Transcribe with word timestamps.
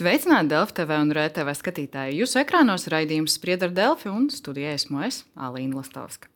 Sveicināti 0.00 0.48
Delfi 0.48 0.72
TV 0.78 0.96
un 0.96 1.10
RTV 1.12 1.52
skatītāji. 1.58 2.14
Jūsu 2.22 2.38
ekrānos 2.40 2.86
raidījums 2.88 3.34
Spriedra 3.36 3.68
Delfi 3.68 4.08
un 4.08 4.30
studijā 4.32 4.70
esmu 4.72 5.02
es, 5.04 5.26
Alīna 5.36 5.76
Lastovska. 5.76 6.30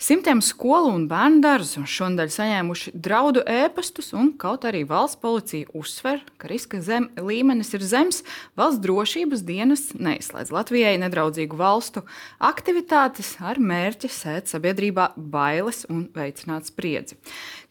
Simtiem 0.00 0.40
skolu 0.42 0.88
un 0.96 1.04
bērnu 1.10 1.42
dārzu 1.44 1.84
šonadēļ 1.84 2.30
saņēmuši 2.32 2.94
draudu 3.04 3.42
ēpastus, 3.44 4.08
un 4.16 4.32
kaut 4.40 4.64
arī 4.66 4.80
valsts 4.88 5.20
policija 5.20 5.68
uzsver, 5.76 6.24
ka 6.40 6.48
riska 6.50 6.80
zem, 6.82 7.10
līmenis 7.20 7.74
ir 7.76 7.84
zems, 7.84 8.22
valsts 8.58 8.80
drošības 8.82 9.44
dienas 9.44 9.84
neizslēdz 9.92 10.54
Latvijai 10.56 10.96
nedraudzīgu 11.04 11.60
valstu 11.60 12.06
aktivitātes 12.40 13.36
ar 13.44 13.60
mērķi 13.60 14.08
sēt 14.08 14.48
sabiedrībā 14.50 15.12
bailes 15.20 15.84
un 15.92 16.08
veicināt 16.16 16.72
spriedzi. 16.72 17.20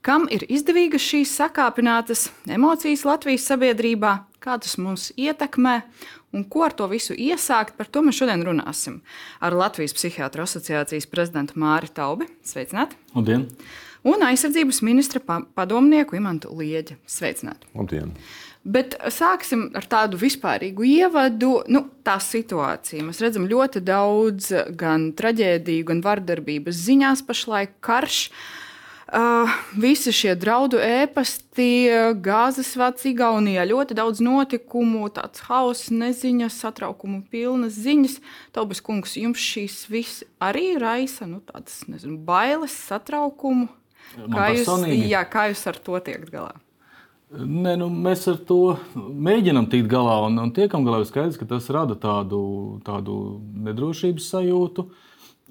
Kam 0.02 0.24
ir 0.34 0.42
izdevīgas 0.50 1.04
šīs 1.06 1.32
sakāpinātas 1.38 2.32
emocijas 2.50 3.04
Latvijas 3.06 3.44
sabiedrībā, 3.52 4.16
kā 4.42 4.56
tas 4.58 4.74
mūs 4.82 5.12
ietekmē 5.14 5.76
un 6.34 6.46
ko 6.50 6.64
ar 6.66 6.74
to 6.74 6.88
visu 6.90 7.14
iesākt, 7.14 7.76
par 7.78 7.86
to 7.86 8.02
mēs 8.02 8.18
šodien 8.18 8.42
runāsim 8.48 8.96
ar 9.46 9.54
Latvijas 9.54 9.94
Psihiatru 9.94 10.42
asociācijas 10.48 11.06
prezidentu 11.12 11.60
Māri 11.62 11.92
Taubi. 11.94 12.26
Sveicināti! 12.42 12.98
Labdien! 13.14 13.44
Un 14.02 14.26
aizsardzības 14.26 14.80
ministra 14.82 15.22
padomnieku 15.54 16.18
Imantu 16.18 16.50
Lieģi. 16.58 16.98
Sveicināti! 17.06 17.70
Labdien! 17.78 18.16
Bet 18.66 18.98
sāksim 19.14 19.68
ar 19.78 19.86
tādu 19.90 20.18
vispārīgu 20.22 20.88
ievadu. 20.96 21.52
Nu, 21.70 21.84
tā 22.02 22.18
situācija. 22.22 23.06
Mēs 23.06 23.22
redzam 23.22 23.46
ļoti 23.50 23.86
daudz 23.86 24.50
gan 24.82 25.12
traģēdiju, 25.18 25.86
gan 25.94 26.02
vardarbības 26.10 26.84
ziņās 26.90 27.26
pašlaik 27.30 27.78
karš. 27.86 28.26
Uh, 28.32 28.68
Uh, 29.12 29.50
visi 29.76 30.14
šie 30.16 30.38
draudu 30.40 30.80
ēpasti, 30.80 31.68
gāzes 32.24 32.70
vats 32.80 33.04
Igaunijā, 33.10 33.66
ļoti 33.68 33.98
daudz 33.98 34.22
notikumu, 34.24 35.10
tāds 35.12 35.44
hauss, 35.50 35.90
neziņas, 35.92 36.62
satraukumu 36.64 37.20
pilnas 37.28 37.76
ziņas. 37.76 38.22
Taubas 38.56 38.80
kungs, 38.80 39.18
jums 39.20 39.44
šīs 39.44 39.82
viss 39.92 40.24
arī 40.40 40.78
raisa 40.80 41.28
nu, 41.28 41.42
tādas 41.44 41.82
nezinu, 41.92 42.22
bailes, 42.24 42.72
satraukumu. 42.88 43.68
Man 44.16 44.32
Kā 44.32 44.46
jūs, 44.54 44.64
personīgi? 44.64 45.10
jā, 45.12 45.24
kā 45.28 45.50
jūs 45.52 45.64
ar 45.68 45.80
to 45.84 46.00
tiekat 46.08 46.32
galā? 46.32 46.54
Nē, 47.32 47.78
nu, 47.80 47.90
mēs 47.92 48.26
ar 48.28 48.40
to 48.48 48.78
mēģinām 48.96 49.68
tikt 49.72 49.92
galā 49.92 50.18
un, 50.30 50.40
un 50.40 50.54
tiekam 50.56 50.88
galā. 50.88 51.00
Ir 51.04 51.08
skaidrs, 51.12 51.40
ka 51.40 51.48
tas 51.48 51.68
rada 51.72 51.96
tādu, 52.00 52.42
tādu 52.88 53.18
nedrošības 53.68 54.32
sajūtu. 54.34 54.88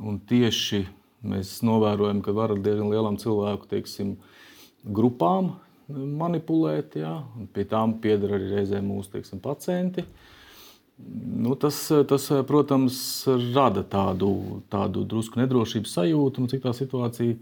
Un 0.00 0.16
tieši 0.24 0.86
mēs 1.26 1.58
novērojam, 1.66 2.22
ka 2.24 2.34
var 2.36 2.54
ar 2.54 2.62
diezgan 2.62 2.90
lielām 2.92 3.18
cilvēku 3.20 3.68
teiksim, 3.70 4.14
grupām 4.84 5.54
manipulēt. 5.90 6.96
Jā, 7.00 7.16
un 7.36 7.48
pie 7.52 7.66
tām 7.68 7.98
pieder 8.02 8.36
arī 8.38 8.52
reizē 8.54 8.82
mūsu 8.84 9.16
teiksim, 9.16 9.42
pacienti. 9.42 10.04
Nu, 11.00 11.54
tas, 11.56 11.78
tas, 12.08 12.26
protams, 12.48 13.00
rada 13.54 13.82
tādu, 13.88 14.60
tādu 14.72 15.06
drusku 15.08 15.40
nedrošības 15.40 15.96
sajūtu, 15.96 16.42
nu, 16.42 16.50
cik 16.52 16.66
tā 16.66 16.74
situācija 16.76 17.38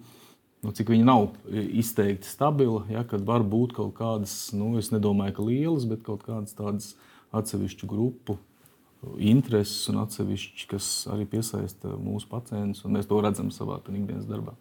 nu, 0.63 0.75
cik 0.75 0.93
viņa 0.95 1.07
nav 1.07 1.29
izteikti 1.51 2.29
stabila. 2.31 2.85
Ja, 2.91 3.05
kad 3.07 3.25
var 3.27 3.43
būt 3.47 3.75
kaut 3.79 3.97
kādas, 3.99 4.37
nu, 4.55 4.77
es 4.79 4.93
nedomāju, 4.95 5.37
ka 5.37 5.47
lielas, 5.47 5.89
bet 5.91 6.05
kaut 6.07 6.23
kādas 6.27 6.55
tādas 6.59 6.93
atsevišķu 7.35 7.91
grupu 7.91 8.39
intereses 9.19 9.89
un 9.93 10.03
atsevišķi, 10.03 10.69
kas 10.71 10.89
arī 11.13 11.27
piesaista 11.31 11.95
mūsu 11.99 12.31
pacientus, 12.31 12.85
un 12.87 12.97
mēs 12.97 13.09
to 13.11 13.21
redzam 13.25 13.53
savā 13.55 13.81
ikdienas 13.85 14.27
darbā. 14.29 14.57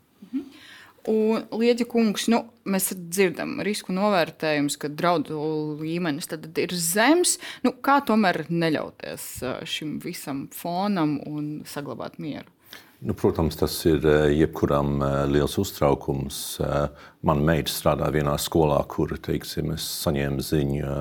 Un, 1.08 1.46
Lieģa 1.56 1.86
kungs, 1.88 2.26
nu, 2.28 2.42
mēs 2.68 2.90
dzirdam 2.98 3.62
risku 3.64 3.94
novērtējumus, 3.96 4.76
ka 4.82 4.90
draudu 4.92 5.40
līmenis 5.80 6.28
ir 6.60 6.74
zems. 6.76 7.38
Nu, 7.64 7.72
kā 7.72 8.02
tomēr 8.04 8.44
neļauties 8.52 9.30
šim 9.64 10.02
visam 10.04 10.50
fonam 10.52 11.16
un 11.24 11.62
saglabāt 11.70 12.20
mieru? 12.20 12.52
Nu, 13.00 13.14
protams, 13.14 13.56
tas 13.56 13.76
ir 13.86 14.06
eh, 14.10 14.32
jebkuram 14.40 15.02
eh, 15.06 15.20
liels 15.30 15.58
uztraukums. 15.62 16.38
Eh, 16.66 16.88
Mana 17.22 17.44
meita 17.46 17.70
strādā 17.70 18.08
vienā 18.14 18.34
skolā, 18.42 18.80
kur 18.90 19.12
teiksim, 19.22 19.70
es 19.76 19.86
saņēmu 20.02 20.42
ziņu 20.42 20.96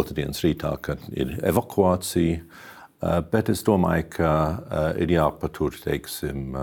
otrdienas 0.00 0.42
rītā, 0.42 0.72
ka 0.82 0.96
ir 1.12 1.36
evakuācija. 1.46 2.40
Bet 3.30 3.50
es 3.52 3.60
domāju, 3.66 4.06
ka 4.16 4.30
ir 4.98 5.12
jāpatur 5.12 5.76
teiksim, 5.82 6.56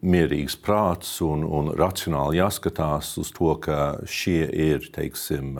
mierīgs 0.00 0.56
prāts 0.62 1.18
un, 1.26 1.42
un 1.44 1.72
racionāli 1.76 2.38
jāskatās 2.38 3.16
uz 3.20 3.32
to, 3.36 3.50
ka 3.64 3.80
šie 4.08 4.46
ir 4.46 4.86
teiksim, 4.94 5.58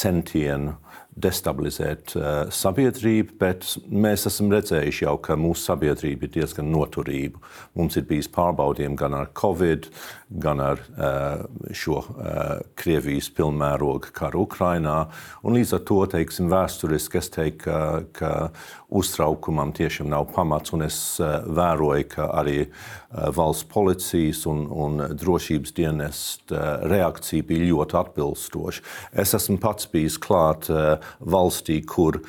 centieni 0.00 0.74
destabilizēt 1.22 2.14
uh, 2.16 2.26
sabiedrību, 2.54 3.36
bet 3.40 3.66
mēs 3.88 4.26
esam 4.30 4.52
redzējuši 4.54 5.04
jau, 5.04 5.16
ka 5.22 5.36
mūsu 5.38 5.70
sabiedrība 5.70 6.26
ir 6.26 6.34
diezgan 6.38 6.70
noturīga. 6.72 7.40
Mums 7.78 7.98
ir 7.98 8.06
bijis 8.08 8.30
pārbaudījumi 8.34 8.98
gan 8.98 9.16
ar 9.18 9.30
Covid, 9.38 9.90
gan 10.28 10.62
ar 10.64 10.82
uh, 10.94 11.44
šo 11.76 12.00
uh, 12.02 12.58
Krievijas 12.78 13.30
pilnmēroga 13.34 14.12
karu 14.16 14.44
Ukrainā. 14.46 14.98
Un 15.42 15.58
līdz 15.58 15.76
ar 15.78 15.84
to, 15.88 16.02
teiksim, 16.14 16.50
vēsturiski 16.52 17.22
es 17.22 17.32
teiktu, 17.34 17.64
ka, 17.68 17.78
ka 18.14 18.32
uztraukumam 18.88 19.72
tiešām 19.76 20.08
nav 20.08 20.30
pamats, 20.32 20.72
es 20.84 20.98
uh, 21.20 21.44
vēroju, 21.44 22.06
ka 22.14 22.28
arī 22.40 22.58
uh, 22.64 23.28
valsts 23.36 23.68
policijas 23.68 24.44
un, 24.48 24.64
un 24.68 25.02
drošības 25.12 25.74
dienesta 25.76 26.56
uh, 26.56 26.88
reakcija 26.88 27.44
bija 27.48 27.68
ļoti 27.68 27.98
atbilstoša. 28.00 28.84
Es 29.12 29.34
esmu 29.36 29.58
pats 29.60 29.88
bijis 29.92 30.18
klāt 30.18 30.68
valstī, 31.20 31.82
kur 31.84 32.22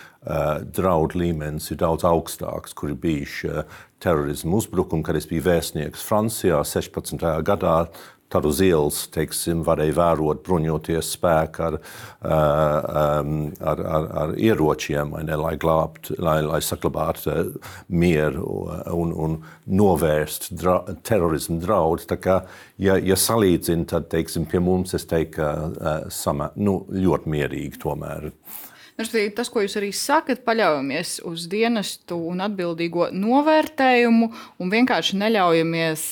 draudu 0.75 1.19
līmenis 1.21 1.69
ir 1.71 1.79
daudz 1.79 2.03
augstāks, 2.05 2.73
kur 2.75 2.91
ir 2.91 2.97
bijuši 2.99 3.63
terorismu 4.03 4.59
uzbrukumi, 4.59 5.03
kad 5.05 5.19
es 5.19 5.27
biju 5.29 5.45
vēstnieks 5.49 6.05
Francijā 6.05 6.61
16. 6.65 7.27
gadā. 7.45 7.81
Tad 8.29 8.45
uz 8.45 8.59
ielas 8.61 9.07
teiksim, 9.09 9.63
varēja 9.65 9.95
vērot 9.97 10.43
bruņoties 10.45 11.07
spēku 11.15 11.63
ar, 11.65 11.77
uh, 11.79 12.27
um, 12.29 13.31
ar, 13.57 13.81
ar, 13.81 14.05
ar 14.21 14.33
ieročiem, 14.37 15.15
ne, 15.25 15.37
lai, 15.41 15.55
glābt, 15.57 16.11
lai, 16.21 16.35
lai 16.45 16.59
saglabātu 16.61 17.33
uh, 17.33 17.71
mieru 17.89 18.45
un, 18.93 19.15
un 19.17 19.39
novērst 19.65 20.51
dra 20.61 20.77
terorismu 21.09 21.57
draudus. 21.63 22.05
Tā 22.11 22.19
kā, 22.21 22.37
ja, 22.77 22.99
ja 23.01 23.17
salīdzina, 23.17 23.89
tad 23.95 24.11
teiksim, 24.13 24.45
pie 24.45 24.61
mums 24.61 24.93
es 24.93 25.09
teiktu, 25.09 25.41
ka 25.41 26.05
uh, 26.05 26.45
nu, 26.61 26.83
ļoti 26.93 27.33
mierīgi 27.33 27.81
tomēr. 27.81 28.29
Respektīvi, 28.29 28.68
Tas, 28.99 29.47
ko 29.47 29.61
jūs 29.63 29.77
arī 29.79 29.93
sakat, 29.95 30.41
paļaujamies 30.43 31.21
uz 31.27 31.45
dienestu 31.47 32.17
un 32.27 32.41
atbildīgo 32.43 33.05
novērtējumu 33.15 34.27
un 34.59 34.71
vienkārši 34.73 35.19
neļaujamies, 35.21 36.03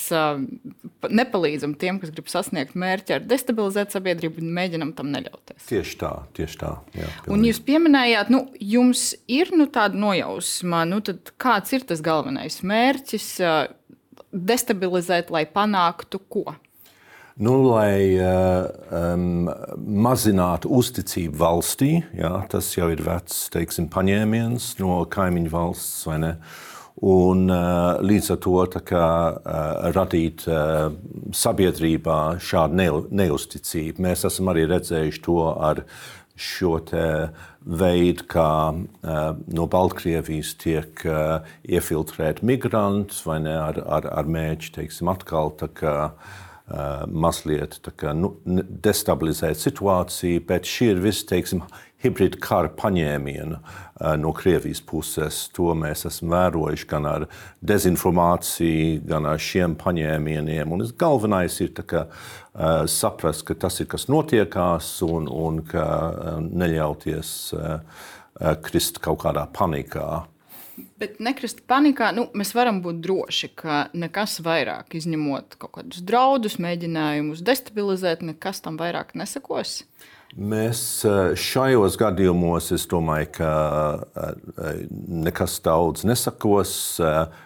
nepalīdzam 1.19 1.73
tiem, 1.79 1.99
kas 1.99 2.13
grib 2.15 2.31
sasniegt 2.31 2.77
mērķi 2.79 3.17
ar 3.17 3.25
destabilizēt 3.27 3.91
sabiedrību, 3.95 4.39
un 4.39 4.53
mēģinam 4.55 4.93
tam 4.95 5.11
neļauties. 5.11 5.65
Tieši 5.67 5.97
tā, 5.99 6.13
tieši 6.37 6.61
tā. 6.61 6.71
Jā, 6.95 7.09
Un 7.09 7.25
pilnīgi. 7.27 7.49
jūs 7.51 7.59
pieminējāt, 7.67 8.31
nu, 8.31 8.45
jums 8.63 9.03
ir 9.27 9.51
nu, 9.57 9.67
tāda 9.67 9.99
nojausma, 9.99 10.85
nu, 10.87 11.01
kāds 11.35 11.75
ir 11.75 11.83
tas 11.91 12.03
galvenais 12.05 12.61
mērķis 12.63 13.27
destabilizēt, 14.31 15.31
lai 15.33 15.43
panāktu 15.49 16.23
ko? 16.31 16.45
Nu, 17.37 17.51
lai 17.69 18.17
um, 18.17 19.45
mazinātu 19.77 20.71
uzticību 20.73 21.37
valstī, 21.37 21.89
jā, 22.17 22.31
tas 22.49 22.71
jau 22.73 22.87
ir 22.89 23.03
vecs 23.05 23.43
teiksim, 23.53 23.85
paņēmiens 23.93 24.71
no 24.79 25.03
kaimiņu 25.13 25.51
valsts. 25.53 26.07
vai 26.09 26.15
ne? 26.23 26.31
Un, 27.05 27.43
uh, 27.53 27.99
līdz 28.01 28.31
ar 28.33 28.39
to 28.41 28.55
kā, 28.89 29.09
uh, 29.37 29.67
radīt 29.93 30.47
uh, 30.49 30.87
sabiedrībā 31.29 32.39
šādu 32.41 32.79
ne, 32.79 32.87
neusticību. 33.21 34.01
Mēs 34.07 34.25
esam 34.31 34.49
arī 34.49 34.65
redzējuši 34.73 35.21
to 35.29 35.37
ar 35.53 35.83
šo 36.33 36.79
veidu, 37.65 38.25
kā 38.29 38.49
no 39.57 39.63
Baltkrievijas 39.65 40.51
tiek 40.61 41.01
iefiltrēti 41.65 42.45
migranti 42.45 43.17
vai 43.25 43.39
ne 43.41 43.55
ar, 43.57 43.79
ar, 43.81 44.05
ar 44.21 44.29
mērķi, 44.29 44.69
teiksim, 44.75 45.09
atkal 45.09 45.49
tā 45.57 45.65
kā 45.73 45.95
uh, 46.11 46.43
mazliet 47.07 47.77
tā 47.85 47.93
kā, 47.95 48.11
nu, 48.11 48.33
destabilizēt 48.43 49.59
situāciju, 49.61 50.41
bet 50.49 50.67
šī 50.67 50.89
ir 50.93 51.03
viss, 51.05 51.27
teiksim, 51.27 51.61
hibrīda 52.03 52.37
kara 52.41 52.69
paņēmiena 52.77 53.57
uh, 53.57 54.13
no 54.19 54.33
Krievijas 54.37 54.81
puses. 54.85 55.39
To 55.57 55.73
mēs 55.77 56.05
esam 56.09 56.33
vērojuši 56.33 56.89
gan 56.91 57.07
ar 57.09 57.25
dezinformāciju, 57.65 59.01
gan 59.09 59.29
ar 59.31 59.41
šiem 59.41 59.77
paņēmieniem. 59.81 60.73
Un 60.73 60.85
galvenais 60.99 61.57
ir 61.63 61.73
kā, 61.77 62.05
uh, 62.07 62.85
saprast, 62.91 63.47
ka 63.47 63.57
tas 63.65 63.81
ir 63.81 63.89
kas 63.89 64.07
notiekās 64.11 64.91
un, 65.07 65.29
un 65.31 65.63
ka 65.65 65.87
uh, 65.87 66.39
neļauties 66.45 67.35
uh, 67.57 67.77
uh, 67.79 68.53
krist 68.61 69.01
kaut 69.03 69.23
kādā 69.25 69.47
panikā. 69.53 70.27
Bet 70.97 71.17
nekrist 71.23 71.63
panikā, 71.69 72.11
nu, 72.13 72.27
mēs 72.37 72.51
varam 72.53 72.83
būt 72.85 72.99
droši, 73.01 73.49
ka 73.57 73.77
nekas 73.97 74.37
vairāk, 74.45 74.93
izņemot 74.97 75.57
kaut 75.57 75.73
kādus 75.79 76.03
draudus, 76.05 76.59
mēģinājumus 76.61 77.41
destabilizēt, 77.45 78.21
nekas 78.25 78.61
tam 78.65 78.77
vairāk 78.77 79.15
nesakos. 79.17 79.79
Mēs 80.37 80.79
šajos 81.39 81.95
gadījumos, 81.97 82.67
es 82.75 82.83
domāju, 82.91 83.29
ka 83.39 83.51
nekas 85.25 85.55
daudz 85.65 86.03
nesakos, 86.05 86.73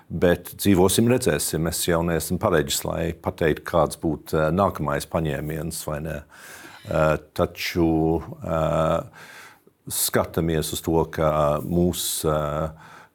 bet 0.09 0.51
dzīvosim, 0.57 1.07
redzēsim. 1.13 1.69
Es 1.71 1.83
jau 1.87 2.01
neesmu 2.07 2.39
pareģis, 2.41 2.81
lai 2.89 3.03
pateiktu, 3.13 3.63
kāds 3.69 4.01
būtu 4.01 4.49
nākamais 4.57 5.07
paņēmiens 5.07 5.83
vai 5.87 5.99
ne. 6.07 6.17
Taču 7.37 7.91
skatāmies 10.01 10.73
uz 10.75 10.81
to, 10.83 10.97
ka 11.13 11.61
mūsu 11.63 12.33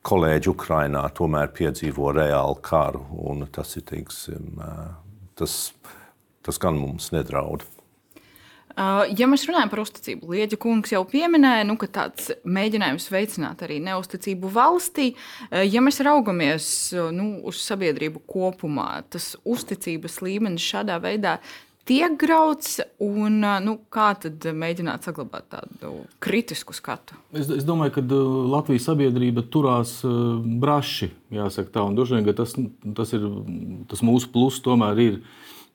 kolēģi 0.06 0.50
Ukrainā 0.52 1.04
tomēr 1.16 1.50
piedzīvo 1.56 2.12
reālu 2.16 2.58
karu, 2.64 3.02
tas 3.52 3.76
ir, 3.78 3.86
teiksim, 3.88 4.60
tas, 5.38 5.56
tas 6.46 6.62
gan 6.62 6.78
mums 6.78 7.10
nedraud. 7.14 7.66
Uh, 8.76 9.06
ja 9.16 9.24
mēs 9.24 9.46
runājam 9.48 9.70
par 9.72 9.80
uzticību, 9.80 10.34
Lieģa 10.34 10.58
kungs 10.60 10.90
jau 10.92 11.00
pieminēja, 11.08 11.64
nu, 11.64 11.78
ka 11.80 11.86
tāds 11.88 12.28
mēģinājums 12.44 13.06
veicināt 13.08 13.62
arī 13.64 13.78
neusticību 13.80 14.50
valstī. 14.52 15.06
Uh, 15.46 15.62
ja 15.64 15.80
mēs 15.80 16.02
raugamies 16.04 16.66
nu, 17.16 17.30
uz 17.48 17.62
sabiedrību 17.64 18.20
kopumā, 18.28 18.90
tas 19.08 19.30
uzticības 19.48 20.20
līmenis 20.20 20.68
šādā 20.74 20.98
veidā 21.00 21.38
tiek 21.86 22.16
grauds, 22.20 22.80
un 23.02 23.40
nu, 23.62 23.76
kā 23.92 24.10
tad 24.20 24.44
mēģināt 24.58 25.06
saglabāt 25.06 25.48
tādu 25.54 25.92
kritisku 26.22 26.74
skatu? 26.76 27.16
Es, 27.32 27.48
es 27.52 27.66
domāju, 27.66 27.96
ka 27.98 28.04
Latvijas 28.56 28.88
sabiedrība 28.90 29.46
turās 29.52 29.98
braši, 30.04 31.12
jāsaka 31.34 31.78
tā, 31.78 31.86
un 31.86 31.98
droši 31.98 32.18
vien 32.18 32.30
tas, 32.36 32.56
tas, 32.98 33.16
ir, 33.16 33.28
tas 33.90 34.02
mūsu 34.06 34.32
pluss 34.34 34.64
tomēr 34.64 35.02
ir 35.04 35.20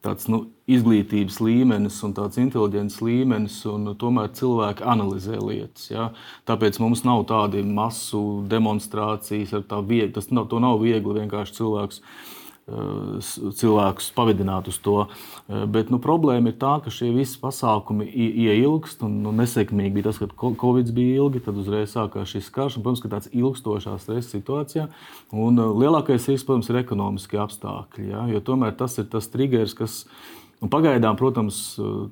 tāds 0.01 0.25
nu, 0.33 0.45
izglītības 0.71 1.37
līmenis 1.43 1.99
un 2.05 2.15
tāds 2.17 2.39
inteliģents 2.41 2.97
līmenis, 3.05 3.59
un 3.69 3.93
tomēr 4.01 4.31
cilvēki 4.37 4.85
analizē 4.93 5.37
lietas. 5.37 5.89
Ja? 5.91 6.09
Tāpēc 6.49 6.79
mums 6.81 7.05
nav 7.05 7.27
tādi 7.29 7.61
masu 7.65 8.41
demonstrācijas 8.49 9.53
ar 9.59 9.65
tā 9.69 9.81
viegli. 9.85 10.13
Tas 10.17 10.31
nav, 10.33 10.49
nav 10.63 10.81
viegli 10.81 11.19
vienkārši 11.21 11.59
cilvēks 11.59 12.01
cilvēkus 13.57 14.09
pavadināt 14.15 14.69
uz 14.71 14.77
to. 14.83 15.05
Eh, 15.05 15.65
bet 15.67 15.91
nu, 15.91 15.99
problēma 16.01 16.51
ir 16.51 16.57
tā, 16.61 16.77
ka 16.83 16.93
šie 16.93 17.11
visi 17.15 17.39
pasākumi 17.41 18.07
ieilgst. 18.09 19.03
Un, 19.07 19.21
nu, 19.25 19.33
nesekmīgi 19.35 19.95
bija 19.97 20.09
tas, 20.09 20.21
ka 20.21 20.51
Covid 20.61 20.91
bija 20.95 21.21
ilgi, 21.21 21.43
tad 21.45 21.59
uzreiz 21.61 21.95
sākās 21.95 22.31
šis 22.33 22.51
karš. 22.53 22.79
Un, 22.79 22.85
protams, 22.85 23.03
ka 23.03 23.13
tāds 23.15 23.31
ilgstošā 23.31 23.97
stresa 24.01 24.35
situācijā. 24.35 24.89
Un 25.31 25.59
eh, 25.59 25.73
lielākais 25.83 26.29
risks, 26.31 26.47
protams, 26.47 26.71
ir 26.71 26.81
ekonomiskie 26.83 27.41
apstākļi. 27.41 28.11
Ja? 28.13 28.27
Jo 28.31 28.43
tomēr 28.51 28.77
tas 28.79 28.99
ir 29.01 29.09
tas 29.11 29.29
triggers, 29.31 29.77
kas. 29.77 30.03
Un 30.61 30.69
pagaidām, 30.69 31.15
protams, 31.17 31.55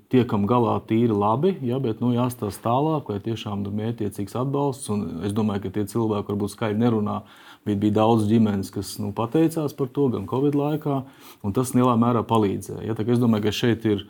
tiekam 0.10 0.48
galā 0.50 0.80
tīri 0.90 1.13
labi, 1.13 1.51
ja, 1.62 1.78
bet 1.84 2.00
nu, 2.01 2.16
jāstāsta 2.16 2.63
tālāk, 2.66 3.12
lai 3.12 3.19
tiešām 3.22 3.62
ir 3.62 3.75
mērķiecīgs 3.78 4.34
atbalsts. 4.42 4.90
Un 4.90 5.04
es 5.28 5.36
domāju, 5.38 5.68
ka 5.68 5.75
tie 5.75 5.84
cilvēki 5.92 6.34
varbūt 6.34 6.56
skaidri 6.56 6.81
nerunā 6.81 7.19
uh, 7.19 7.36
Bija, 7.68 7.92
daudz 8.00 8.28
ģimenes, 8.30 8.72
kas 8.72 8.94
nu, 9.01 9.12
pateicās 9.16 9.75
par 9.75 9.90
to 9.94 10.07
gan 10.13 10.25
Covid 10.30 10.56
laikā, 10.56 11.01
un 11.44 11.56
tas 11.56 11.74
lielā 11.75 11.96
mērā 12.00 12.24
palīdzēja. 12.28 12.86
Ja, 12.88 12.96
es 12.96 13.19
domāju, 13.22 13.46
ka 13.46 13.56
šeit 13.56 13.86
ir 13.90 14.06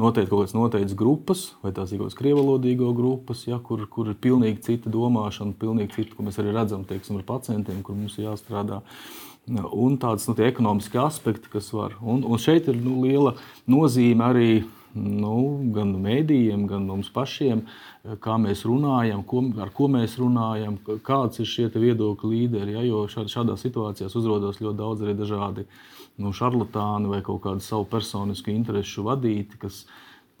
noteikti 0.00 0.32
kaut 0.32 0.42
kādas 0.42 0.56
noteiktas 0.56 0.96
grupas, 0.98 1.44
vai 1.62 1.74
tās 1.76 1.92
ir 1.92 2.00
kaut 2.00 2.08
kādas 2.08 2.18
krievalodīgo 2.18 2.90
grupas, 2.96 3.44
ja, 3.46 3.60
kur, 3.62 3.84
kur 3.92 4.10
ir 4.10 4.18
pilnīgi 4.18 4.64
cita 4.64 4.92
domāšana, 4.92 5.54
pilnīgi 5.60 5.98
cita, 5.98 6.16
ko 6.16 6.26
mēs 6.26 6.40
arī 6.42 6.56
redzam 6.56 6.86
teiksim, 6.88 7.20
ar 7.20 7.28
pacientiem, 7.28 7.84
kur 7.84 7.98
mums 7.98 8.16
jāstrādā. 8.18 8.80
Un 9.44 9.98
tādas 10.00 10.24
nu, 10.30 10.34
ekonomiskie 10.40 11.02
aspekti, 11.02 11.50
kas 11.52 11.68
var. 11.76 11.98
Un, 12.00 12.22
un 12.24 12.40
šeit 12.40 12.70
ir 12.72 12.78
nu, 12.80 13.02
liela 13.04 13.34
nozīme 13.68 14.24
arī 14.24 14.48
nu, 14.94 15.34
gan 15.74 15.90
mēdījiem, 16.00 16.62
gan 16.70 16.86
mums 16.88 17.10
pašiem, 17.12 17.64
kā 18.24 18.38
mēs 18.40 18.62
runājam, 18.64 19.24
ko, 19.28 19.42
ar 19.60 19.72
ko 19.74 19.90
mēs 19.92 20.16
runājam, 20.20 20.78
kāds 21.04 21.42
ir 21.42 21.50
šie 21.50 21.68
viedokļu 21.74 22.30
līderi. 22.30 22.78
Ja, 22.78 22.86
jo 22.86 23.04
šād, 23.10 23.28
šādās 23.32 23.66
situācijās 23.66 24.16
uzrādās 24.16 24.62
ļoti 24.62 24.80
daudz 24.80 25.04
arī 25.04 25.16
dažādi 25.18 25.66
nu, 26.22 26.32
šarlatāni 26.32 27.10
vai 27.12 27.20
kaut 27.26 27.42
kādu 27.44 27.64
savu 27.64 27.84
personisku 27.90 28.54
interesu 28.54 29.04
vadīti, 29.04 29.60
kas 29.60 29.82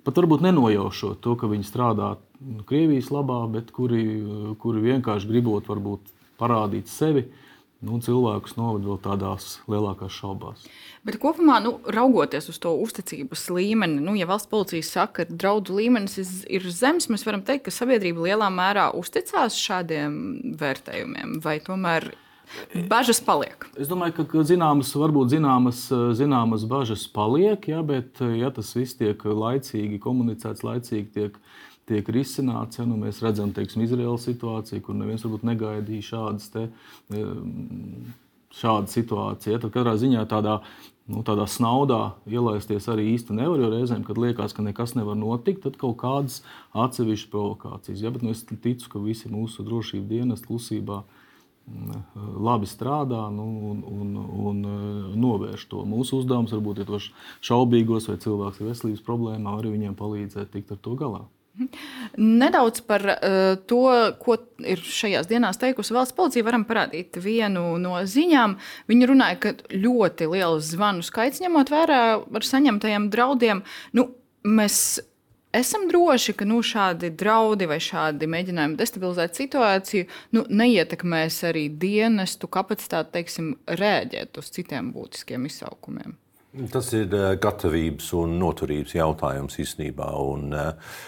pat 0.06 0.16
varbūt 0.22 0.44
nenojaušot 0.46 1.20
to, 1.20 1.36
ka 1.36 1.50
viņi 1.50 1.66
strādā 1.68 2.14
nu, 2.40 2.62
Krievijas 2.64 3.12
labā, 3.12 3.42
bet 3.52 3.74
kuri, 3.74 4.04
kuri 4.62 4.88
vienkārši 4.92 5.28
gribot 5.28 5.68
varbūt 5.68 6.14
parādīt 6.40 6.88
sevi 6.88 7.28
nu, 7.84 8.00
cilvēkus 8.04 8.56
novada 8.58 8.90
vēl 8.90 9.00
tādās 9.04 9.58
lielākās 9.70 10.16
šaubās. 10.16 10.64
Bet 11.04 11.18
kopumā, 11.20 11.58
nu, 11.60 11.76
raugoties 11.92 12.48
uz 12.48 12.58
to 12.62 12.72
uzticības 12.80 13.46
līmeni, 13.52 14.00
nu, 14.04 14.16
ja 14.16 14.28
valsts 14.30 14.48
policija 14.50 14.86
saka, 14.88 15.24
ka 15.24 15.38
draudu 15.44 15.76
līmenis 15.76 16.16
ir 16.48 16.68
zems, 16.72 17.10
mēs 17.12 17.26
varam 17.28 17.44
teikt, 17.44 17.66
ka 17.66 17.74
sabiedrība 17.76 18.24
lielā 18.30 18.48
mērā 18.52 18.88
uzticās 18.96 19.58
šādiem 19.60 20.56
vērtējumiem, 20.60 21.40
vai 21.44 21.58
tomēr 21.64 22.14
Bažas 22.88 23.20
paliek. 23.24 23.66
Es 23.80 23.88
domāju, 23.90 24.24
ka 24.28 24.42
zināmas, 24.46 24.92
varbūt 24.98 25.32
zināmas, 25.32 25.86
zināmas 26.18 26.66
bažas 26.68 27.06
paliek, 27.10 27.68
ja, 27.70 27.80
bet 27.86 28.20
ja 28.36 28.50
tas 28.54 28.74
viss 28.76 28.98
tiek 28.98 29.20
laicīgi 29.24 29.98
komunicēts, 30.02 30.64
laicīgi 30.66 31.08
tiek 31.14 31.38
tiek 31.88 32.08
risināts. 32.16 32.80
Ja, 32.80 32.86
nu, 32.88 32.98
mēs 33.00 33.20
redzam, 33.24 33.52
teiksim, 33.56 33.84
Izraēlas 33.84 34.26
situāciju, 34.28 34.82
kur 34.84 34.98
neviens 34.98 35.24
varbūt 35.26 35.46
negaidīja 35.48 36.08
šādas, 36.10 36.50
te, 36.54 36.66
šāda 38.54 38.92
situācija. 38.92 39.56
Ja, 39.56 39.62
tad 39.62 39.74
katrā 39.74 39.96
ziņā 40.00 40.24
tādā, 40.30 40.60
nu, 41.10 41.24
tādā 41.26 41.46
snaudā 41.50 42.14
ielaisties 42.30 42.88
arī 42.92 43.10
īsti 43.14 43.36
nevar, 43.36 43.60
jo 43.62 43.72
reizēm, 43.74 44.06
kad 44.06 44.20
liekas, 44.20 44.56
ka 44.56 44.64
nekas 44.66 44.96
nevar 44.98 45.18
notikt, 45.18 45.64
tad 45.66 45.78
kaut 45.80 45.98
kādas 46.02 46.40
atsevišķas 46.72 47.32
provokācijas. 47.34 48.06
Ja, 48.06 48.14
bet, 48.14 48.24
nu, 48.24 48.34
es 48.34 48.44
ticu, 48.48 48.88
ka 48.92 49.02
visi 49.02 49.32
mūsu 49.32 49.66
drošības 49.66 50.10
dienas 50.10 50.46
klusībā 50.46 51.02
labi 52.44 52.68
strādā 52.68 53.22
nu, 53.32 53.44
un, 53.70 53.78
un, 53.88 54.16
un 54.48 54.58
e, 54.68 54.74
novērš 55.16 55.64
to. 55.70 55.84
Mūsu 55.88 56.20
uzdevums 56.20 56.52
varbūt 56.52 56.82
ir 56.82 56.90
tos 56.90 57.08
šaubīgos 57.44 58.10
vai 58.10 58.18
cilvēks 58.20 58.60
ar 58.60 58.68
veselības 58.68 59.04
problēmām, 59.06 59.48
arī 59.56 59.72
viņiem 59.72 59.96
palīdzēt 59.96 60.52
tikt 60.52 60.74
ar 60.76 60.82
to 60.84 60.96
galā. 61.00 61.22
Nedaudz 62.18 62.80
par 62.88 63.04
uh, 63.06 63.54
to, 63.70 63.84
ko 64.18 64.36
ir 64.66 64.80
šajās 64.82 65.28
dienās 65.30 65.60
teikusi 65.62 65.94
valsts 65.94 66.16
policija, 66.16 66.46
varam 66.46 66.66
parādīt 66.66 67.18
vienu 67.22 67.76
no 67.78 68.00
ziņām. 68.02 68.56
Viņi 68.90 69.08
runāja, 69.10 69.38
ka 69.42 69.54
ļoti 69.70 70.28
liels 70.32 70.72
zvanu 70.74 71.06
skaits, 71.06 71.42
ņemot 71.44 71.70
vērā 71.70 72.00
ar 72.18 72.48
saņemtajiem 72.48 73.06
draudiem, 73.14 73.62
nu, 73.94 74.08
mēs 74.44 74.80
esam 75.54 75.86
droši, 75.88 76.34
ka 76.38 76.48
nu, 76.48 76.58
šādi 76.66 77.12
draudi 77.14 77.68
vai 77.70 77.78
šādi 77.82 78.28
mēģinājumi 78.30 78.78
destabilizēt 78.80 79.38
situāciju 79.38 80.08
nu, 80.34 80.44
neietekmēs 80.50 81.38
arī 81.50 81.68
dienestu 81.70 82.50
kapacitāti 82.50 83.14
teiksim, 83.20 83.54
rēģēt 83.70 84.42
uz 84.42 84.50
citiem 84.58 84.90
būtiskiem 84.96 85.46
izsaukumiem. 85.46 86.18
Tas 86.54 86.92
ir 86.94 87.10
uh, 87.10 87.32
gatavības 87.42 88.12
un 88.14 88.36
noturības 88.38 88.92
jautājums 88.94 89.56
īstenībā. 89.58 90.06
Un, 90.22 90.52
uh, 90.54 91.00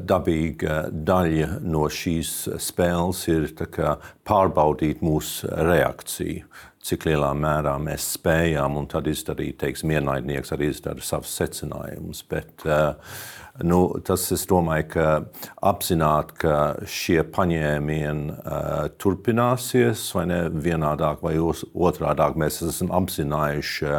dabīga 0.00 0.86
daļa 0.88 1.58
no 1.60 1.82
šīs 1.92 2.30
spēles 2.62 3.24
ir 3.28 3.50
kā, 3.74 3.98
pārbaudīt 4.24 5.02
mūsu 5.04 5.50
reakciju, 5.68 6.46
cik 6.84 7.04
lielā 7.10 7.34
mērā 7.36 7.74
mēs 7.84 8.06
spējām, 8.14 8.78
un 8.80 8.88
tad 8.88 9.10
izdarīt, 9.10 9.58
teiksim, 9.60 9.92
ienaidnieks 9.92 10.54
arī 10.56 10.70
izdara 10.72 11.04
savus 11.04 11.34
secinājumus. 11.36 12.22
Bet, 12.30 12.64
uh, 12.64 12.94
nu, 13.60 13.82
tas, 14.08 14.24
es 14.32 14.46
domāju, 14.48 14.86
ka 14.94 15.08
apzināt, 15.68 16.32
ka 16.40 16.54
šie 16.88 17.18
paņēmieni 17.34 18.38
turpināsies, 19.04 20.06
vai 20.16 20.24
ne 20.32 20.40
vienādāk 20.48 21.20
vai 21.28 21.34
otrādāk, 21.42 22.40
mēs 22.40 22.62
esam 22.70 22.94
apzinājuši. 23.02 23.92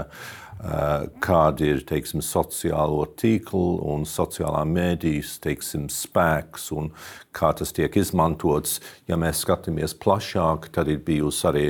Eh, 0.63 1.07
kāda 1.19 1.65
ir 1.67 1.81
teiksim, 1.85 2.23
sociālo 2.23 3.03
tīklu 3.19 3.83
un 3.91 4.05
sociālā 4.07 4.63
mēdīs 4.65 5.35
teiksim, 5.43 5.89
spēks 5.91 6.69
un 6.73 6.89
kā 7.35 7.51
tas 7.59 7.75
tiek 7.75 7.93
izmantots. 7.99 8.79
Ja 9.09 9.19
mēs 9.19 9.43
skatāmies 9.43 9.93
plašāk, 9.99 10.71
tad 10.73 10.87
ir 10.89 11.01
bijusi 11.05 11.43
arī 11.49 11.65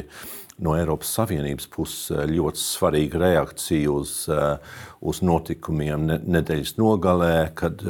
no 0.61 0.75
Eiropas 0.77 1.09
Savienības 1.17 1.65
puses 1.73 2.13
eh, 2.13 2.27
ļoti 2.29 2.61
svarīga 2.61 3.19
reakcija 3.23 3.89
uz, 3.91 4.13
eh, 4.29 4.77
uz 5.01 5.23
notikumiem 5.25 6.05
nedēļas 6.21 6.77
nogalē, 6.77 7.33
kad 7.57 7.81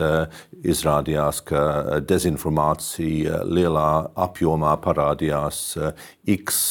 izrādījās, 0.65 1.43
ka 1.45 1.59
dezinformācija 2.07 3.43
lielā 3.45 3.91
apjomā 4.25 4.73
parādījās 4.83 5.59
X 6.39 6.63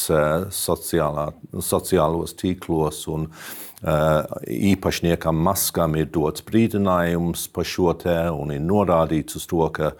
sociālā, 0.53 1.29
sociālos 1.63 2.35
tīklos. 2.37 3.05
Un, 3.15 3.29
uh, 3.29 3.64
īpašniekam 3.83 5.35
maskam 5.45 5.95
ir 5.99 6.07
dots 6.13 6.45
brīdinājums 6.45 7.47
par 7.53 7.67
šo 7.67 7.93
te 7.99 8.15
un 8.31 8.55
ir 8.55 8.63
norādīts 8.63 9.35
uz 9.35 9.47
to, 9.51 9.65
ka 9.75 9.91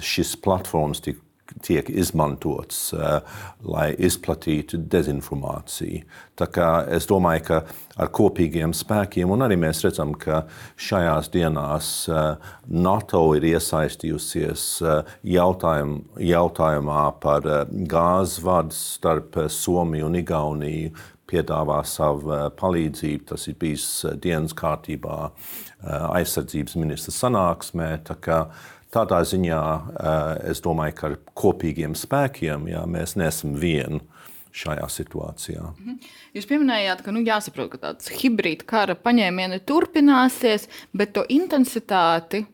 šis 0.00 0.36
platformas 0.40 1.02
tik 1.04 1.22
tiek 1.62 1.88
izmantots, 1.90 2.90
uh, 2.94 3.20
lai 3.66 3.90
izplatītu 4.02 4.80
dezinformāciju. 4.90 6.02
Tā 6.36 6.48
kā 6.52 6.68
es 6.92 7.06
domāju, 7.08 7.44
ka 7.46 7.60
ar 8.02 8.10
kopīgiem 8.14 8.74
spēkiem, 8.76 9.30
un 9.32 9.44
arī 9.46 9.58
mēs 9.60 9.84
redzam, 9.86 10.14
ka 10.18 10.42
šajās 10.88 11.30
dienās 11.34 11.90
uh, 12.10 12.52
NATO 12.68 13.22
ir 13.38 13.46
iesaistījusies 13.52 14.66
uh, 14.84 15.16
jautājum, 15.36 16.00
jautājumā 16.20 17.04
par 17.22 17.46
gāzes 17.70 18.40
vadu 18.44 18.76
starp 18.76 19.38
Somiju 19.52 20.10
un 20.10 20.20
Igauniju, 20.20 20.96
piedāvā 21.30 21.80
savu 21.86 22.36
palīdzību. 22.58 23.24
Tas 23.32 23.48
ir 23.50 23.58
bijis 23.60 23.88
dienas 24.22 24.54
kārtībā 24.56 25.18
aizsardzības 25.86 26.78
ministra 26.80 27.14
sanāksmē. 27.14 27.90
Tādā 28.96 29.20
ziņā 29.26 29.62
eh, 29.76 30.50
es 30.52 30.62
domāju, 30.64 30.94
ka 30.96 31.08
ar 31.10 31.16
kopīgiem 31.36 31.96
spēkiem 31.98 32.68
jā, 32.70 32.84
mēs 32.88 33.16
nesam 33.18 33.56
vieni 33.58 34.00
šajā 34.56 34.86
situācijā. 34.88 35.64
Mhm. 35.74 35.96
Jūs 36.36 36.48
pieminējāt, 36.48 37.02
ka 37.04 37.12
nu, 37.12 37.20
jāsaprot, 37.26 37.74
ka 37.74 37.82
tāds 37.82 38.08
hibrīda 38.22 38.64
kara 38.68 38.96
paņēmieni 38.96 39.60
turpināsies, 39.68 40.68
bet 40.96 41.12
to 41.16 41.26
intensitāti. 41.32 42.46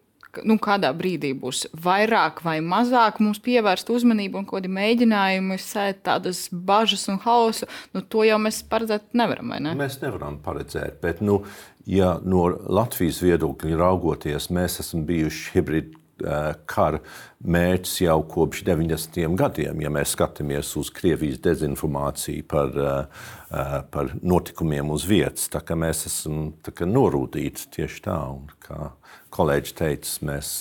Nu, 0.48 0.56
kādā 0.62 0.88
brīdī 0.96 1.34
būs 1.36 1.66
vairāk 1.84 2.40
vai 2.46 2.56
mazāk 2.64 3.18
mums 3.20 3.40
pievērst 3.44 3.90
uzmanību 3.92 4.40
un 4.40 4.46
kādi 4.48 4.70
mēģinājumi 4.72 5.58
sēt 5.60 6.00
tādas 6.08 6.46
bažas 6.52 7.04
un 7.12 7.20
hausu, 7.20 7.68
nu, 7.92 8.00
to 8.00 8.24
jau 8.24 8.38
mēs 8.40 8.62
paredzēt 8.68 9.12
nevaram. 9.18 9.52
Ne? 9.60 9.74
Mēs 9.76 10.00
nevaram 10.00 10.38
paredzēt, 10.44 11.02
bet 11.04 11.20
nu, 11.20 11.42
ja 11.84 12.14
no 12.24 12.46
Latvijas 12.48 13.20
viedokļa 13.24 13.80
raugoties, 13.82 14.48
mēs 14.56 14.80
esam 14.80 15.04
bijuši 15.08 15.52
hibrīda 15.58 16.02
Eh, 16.22 16.54
kara 16.70 17.00
mērķis 17.42 17.96
jau 18.04 18.18
kopš 18.30 18.62
90. 18.68 19.34
gadiem. 19.38 19.80
Ja 19.82 19.90
mēs 19.90 20.12
skatāmies 20.14 20.70
uz 20.78 20.90
Krievijas 20.94 21.40
dezinformāciju 21.42 22.44
par, 22.46 22.68
eh, 22.68 23.06
eh, 23.50 23.82
par 23.90 24.12
notikumiem 24.22 24.90
uz 24.90 25.04
vietas, 25.04 25.48
tad 25.48 25.64
mēs 25.74 26.06
esam 26.06 26.52
norūdīti 26.62 27.70
tieši 27.74 28.02
tā. 28.02 28.18
Un, 28.30 28.46
kā 28.60 28.92
kolēģis 29.32 29.74
teica, 29.78 30.12
mēs 30.28 30.52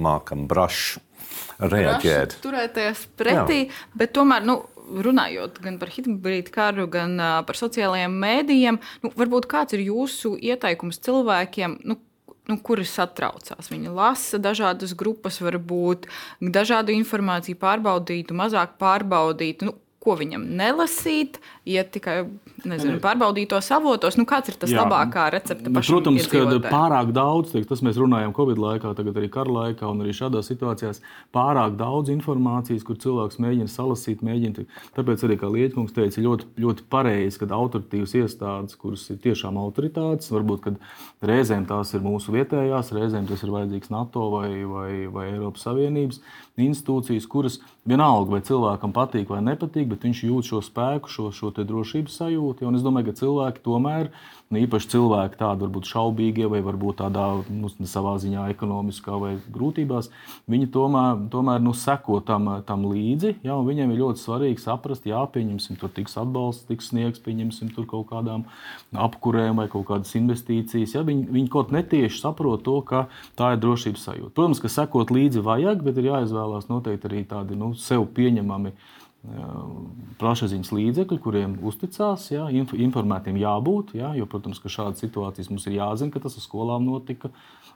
mākam 0.00 0.46
brašu 0.50 1.02
reaģēt. 1.60 2.36
Braši 2.36 2.44
turēties 2.44 3.06
pretī, 3.18 3.64
Jā. 3.68 3.80
bet 4.02 4.14
tomēr. 4.16 4.46
Nu, 4.46 4.62
runājot 4.90 5.60
gan 5.62 5.76
par 5.78 5.92
hibrīdu 5.94 6.50
karu, 6.50 6.88
gan 6.90 7.12
uh, 7.20 7.40
par 7.46 7.58
sociālajiem 7.58 8.14
mēdījiem, 8.24 8.78
nu, 9.04 9.10
varbūt 9.14 9.46
kāds 9.50 9.76
ir 9.76 9.84
jūsu 9.86 10.32
ieteikums 10.34 10.98
cilvēkiem, 11.06 11.76
nu, 11.86 11.94
nu, 12.50 12.56
kuri 12.66 12.86
satraucās. 12.88 13.70
Viņi 13.70 13.92
lasa 13.94 14.40
dažādas 14.42 14.96
grupas, 14.98 15.38
varbūt 15.44 16.08
dažādu 16.42 16.94
informāciju 16.96 17.60
pārbaudītu, 17.60 18.36
mazāk 18.36 18.74
pārbaudītu. 18.82 19.70
Nu, 19.70 19.76
ko 20.00 20.14
viņam 20.16 20.46
nelasīt, 20.56 21.36
iet 21.70 21.90
tikai 21.94 22.16
nezinu, 22.68 22.98
pārbaudītos 23.02 23.70
avotos. 23.74 24.16
Nu, 24.18 24.26
kāds 24.28 24.52
ir 24.52 24.58
tas 24.60 24.72
Jā. 24.72 24.84
labākā 24.84 25.28
recepte? 25.34 25.70
Nu, 25.70 25.82
protams, 25.84 26.26
ka 26.30 26.44
pārāk 26.66 27.12
daudz, 27.16 27.54
tiek, 27.54 27.66
tas 27.68 27.82
mēs 27.86 27.98
runājam 28.00 28.34
Covid 28.36 28.60
laikā, 28.60 28.92
tagad 28.98 29.20
arī 29.20 29.30
kara 29.32 29.54
laikā 29.56 29.88
un 29.90 30.02
arī 30.04 30.14
šādās 30.16 30.50
situācijās, 30.50 31.02
pārāk 31.36 31.78
daudz 31.80 32.12
informācijas, 32.12 32.84
kur 32.86 32.98
cilvēks 33.00 33.40
mēģina 33.42 33.70
salasīt, 33.70 34.24
mēģina. 34.26 34.66
Tāpēc 34.96 35.24
arī, 35.26 35.38
kā 35.40 35.50
Lietuņkungs 35.54 35.96
teica, 35.96 36.24
ļoti, 36.26 36.50
ļoti 36.60 36.86
pareizi, 36.92 37.40
kad 37.40 37.54
autoritīvas 37.56 38.16
iestādes, 38.20 38.78
kuras 38.80 39.06
ir 39.12 39.20
tiešām 39.24 39.58
autoritātes, 39.60 40.32
varbūt 40.34 40.72
reizēm 41.24 41.66
tās 41.68 41.94
ir 41.96 42.04
mūsu 42.04 42.34
vietējās, 42.34 42.92
reizēm 42.96 43.28
tas 43.30 43.44
ir 43.44 43.54
vajadzīgs 43.54 43.92
NATO 43.94 44.28
vai, 44.34 44.48
vai, 44.68 44.90
vai 45.12 45.26
Eiropas 45.32 45.66
Savienības 45.68 46.20
institūcijas, 46.60 47.28
kuras 47.30 47.58
vienalga, 47.88 48.34
vai 48.34 48.42
cilvēkam 48.44 48.92
patīk 48.96 49.30
vai 49.32 49.40
nepatīk, 49.44 49.88
bet 49.92 50.04
viņš 50.06 50.22
jūt 50.26 50.50
šo 50.50 50.60
spēku, 50.64 51.10
šo, 51.12 51.30
šo 51.34 51.52
drošības 51.68 52.18
sajūtu. 52.20 52.66
Un 52.68 52.78
es 52.78 52.84
domāju, 52.84 53.10
ka 53.10 53.18
cilvēki 53.20 53.62
tomēr, 53.64 54.10
nu, 54.50 54.58
īpaši 54.60 54.90
cilvēki 54.94 55.38
tādi 55.40 55.64
varbūt 55.66 55.88
šaubīgie 55.90 56.48
vai 56.50 56.60
varbūt 56.66 57.00
tādā 57.00 57.26
nu, 57.48 57.70
savā 57.88 58.16
ziņā 58.22 58.48
ekonomiskā 58.54 59.18
vai 59.20 59.32
grūtībās, 59.52 60.10
viņi 60.50 60.70
tomēr, 60.74 61.24
tomēr 61.32 61.62
nu, 61.64 61.74
seko 61.76 62.20
tam, 62.26 62.48
tam 62.66 62.86
līdzi. 62.90 63.36
Ja, 63.46 63.58
viņiem 63.64 63.94
ir 63.94 64.02
ļoti 64.02 64.24
svarīgi 64.24 64.64
saprast, 64.64 65.06
jā, 65.08 65.20
pieņemsim, 65.34 65.78
tur 65.80 65.92
tiks 65.94 66.18
atbalsts, 66.20 66.66
tiks 66.70 66.90
sniegs, 66.90 67.22
pieņemsim 67.24 67.72
tur 67.76 67.86
kaut 67.90 68.08
kādām 68.10 68.46
apkurēm 68.90 69.62
vai 69.62 69.68
kaut 69.72 69.86
kādas 69.90 70.14
investīcijas. 70.18 70.96
Ja, 70.98 71.04
viņi, 71.06 71.28
viņi 71.30 71.52
kaut 71.52 71.74
netieši 71.74 72.22
saprot 72.22 72.64
to, 72.66 72.80
ka 72.86 73.06
tā 73.38 73.54
ir 73.54 73.62
drošības 73.62 74.08
sajūta. 74.08 74.34
Protams, 74.36 74.62
ka 74.62 74.72
sekot 74.72 75.14
līdzi 75.14 75.44
vajag, 75.46 75.84
bet 75.86 76.00
ir 76.00 76.10
jāizvēlās 76.10 76.70
noteikti 76.70 77.10
arī 77.10 77.24
tādi 77.28 77.58
nu, 77.58 77.72
sev 77.78 78.06
pieņemami 78.16 78.74
plašsaziņas 80.20 80.70
līdzekļi, 80.72 81.18
kuriem 81.20 81.56
uzticās, 81.68 82.30
jā, 82.32 82.46
informētiem 82.56 83.36
jābūt. 83.40 83.94
Jā, 83.98 84.14
jo, 84.16 84.26
protams, 84.30 84.60
ka 84.62 84.72
šādas 84.72 85.02
situācijas 85.04 85.50
mums 85.52 85.66
ir 85.68 85.76
jāzina, 85.76 86.12
ka 86.14 86.22
tas 86.24 86.38
ar 86.40 86.44
skolām 86.44 86.86
notika. 86.88 87.32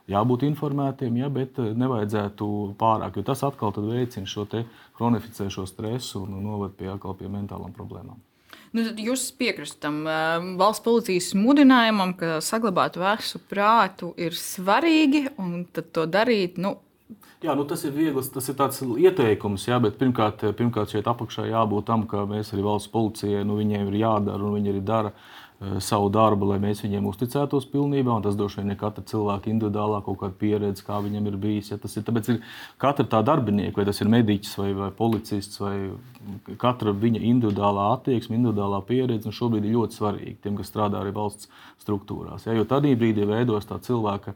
Jābūt 0.09 0.45
informētiem, 0.45 1.17
jā, 1.21 1.29
bet 1.33 1.57
eh, 1.61 1.71
nevajadzētu 1.77 2.47
pārāk, 2.81 3.17
jo 3.17 3.25
tas 3.25 3.41
atkal 3.45 3.73
veicina 3.77 4.29
šo 4.29 4.45
kronificēšo 4.97 5.65
stresu 5.69 6.23
un 6.25 6.37
noved 6.45 6.77
pie, 6.77 6.91
pie 6.93 7.29
mentālām 7.29 7.73
problēmām. 7.73 8.17
Nu, 8.75 8.83
jūs 8.99 9.29
piekrītat 9.37 9.79
tam 9.85 10.01
uh, 10.03 10.41
valsts 10.59 10.83
policijas 10.83 11.29
mudinājumam, 11.37 12.13
ka 12.19 12.41
saglabāt 12.43 12.97
vēsu 12.99 13.39
prātu 13.49 14.11
ir 14.19 14.35
svarīgi 14.35 15.29
un 15.41 15.63
to 15.71 16.05
darīt 16.11 16.59
nu, 16.61 16.75
Jā, 17.43 17.53
nu 17.57 17.65
tas 17.67 17.83
ir 17.83 17.91
viegls, 17.93 18.29
tas 18.33 18.47
ir 18.49 18.55
tāds 18.57 18.79
ieteikums, 18.81 19.67
jā, 19.67 19.75
bet 19.83 19.97
pirmkārt, 19.99 20.45
pirmkārt 20.57 20.93
šeit 20.95 21.07
apakšā 21.11 21.49
jābūt 21.49 21.85
tam, 21.89 22.05
ka 22.09 22.23
mēs 22.29 22.53
arī 22.55 22.63
valsts 22.65 22.91
policijai, 22.93 23.43
nu 23.45 23.57
viņiem 23.59 23.89
ir 23.91 23.97
jādara 24.05 24.39
un 24.39 24.55
viņi 24.55 24.71
arī 24.71 24.83
dara 24.87 25.11
uh, 25.11 25.45
savu 25.79 26.09
darbu, 26.11 26.49
lai 26.49 26.57
mēs 26.59 26.81
viņiem 26.83 27.05
uzticētos 27.07 27.67
pilnībā. 27.71 28.17
Tas 28.23 28.35
droši 28.35 28.59
vien 28.61 28.73
ir 28.73 28.79
katra 28.79 29.03
cilvēka 29.07 29.49
individuālā 29.51 30.01
kaut 30.05 30.19
kāda 30.19 30.35
pieredze, 30.39 30.83
kā 30.85 30.99
viņam 31.03 31.29
ir 31.31 31.37
bijis. 31.39 31.71
Ja, 31.71 31.77
tas 31.81 31.95
ir 31.95 32.03
tāpēc, 32.07 32.29
ir 32.33 32.41
katra 32.81 33.05
tā 33.11 33.21
darbinieka, 33.25 33.79
vai 33.79 33.85
tas 33.87 34.01
ir 34.03 34.11
mediķis 34.11 34.57
vai, 34.59 34.71
vai 34.75 34.89
policists, 34.95 35.61
vai 35.63 35.75
katra 36.61 36.91
viņa 37.05 37.23
individuālā 37.31 37.87
attieksme, 37.95 38.35
individuālā 38.39 38.81
pieredze, 38.87 39.31
šobrīd 39.35 39.65
ir 39.65 39.77
ļoti 39.77 39.99
svarīgi 39.99 40.35
tiem, 40.43 40.59
kas 40.59 40.71
strādā 40.73 40.99
arī 40.99 41.15
valsts 41.15 41.49
struktūrās. 41.85 42.49
Ja, 42.49 42.57
jo 42.57 42.67
tad 42.67 42.85
brīdī 42.85 43.25
veidos 43.27 43.65
tā 43.69 43.79
cilvēka 43.81 44.35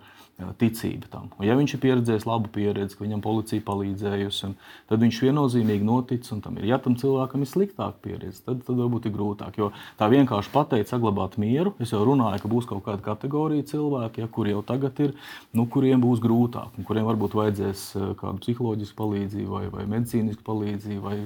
ticība 0.59 1.09
tam. 1.11 1.29
Un, 1.37 1.45
ja 1.47 1.55
viņš 1.59 1.75
ir 1.75 1.81
pieredzējis 1.83 2.25
labu 2.29 2.51
pieredzi, 2.53 2.95
ka 2.97 3.05
viņam 3.05 3.23
policija 3.23 3.63
palīdzējusi, 3.67 4.51
tad 4.89 5.03
viņš 5.03 5.21
viennozīmīgi 5.27 5.87
notic. 5.87 6.27
Tam 6.29 6.59
ir. 6.59 6.67
Ja 6.69 6.79
tam 6.83 6.95
cilvēkam 6.99 7.43
ir 7.43 7.49
sliktāka 7.49 7.97
pieredze, 8.03 8.43
tad, 8.45 8.61
tad 8.67 8.79
varbūt 8.79 9.07
ir 9.09 9.15
grūtāk. 9.15 9.59
Jo 9.59 9.71
tā 9.99 10.09
vienkārši 10.11 10.53
pateikt, 10.53 10.91
saglabāt 10.91 11.39
mieru. 11.41 11.73
Es 11.81 11.93
jau 11.95 12.03
runāju, 12.07 12.43
ka 12.43 12.51
būs 12.51 12.69
kaut 12.69 12.85
kāda 12.85 13.03
kategorija 13.05 13.67
cilvēki, 13.71 14.23
ja, 14.23 14.29
kuri 14.31 14.53
jau 14.55 14.63
tagad 14.65 14.99
ir, 15.03 15.15
nu, 15.57 15.65
kuriem 15.71 16.03
būs 16.03 16.21
grūtāk, 16.23 16.77
un 16.77 16.87
kuriem 16.87 17.07
varbūt 17.09 17.37
vajadzēs 17.39 17.87
kādu 18.19 18.43
psiholoģisku 18.43 18.99
palīdzību, 18.99 19.49
vai, 19.55 19.65
vai 19.73 19.87
medicīnisku 19.97 20.45
palīdzību, 20.45 21.01
vai 21.05 21.17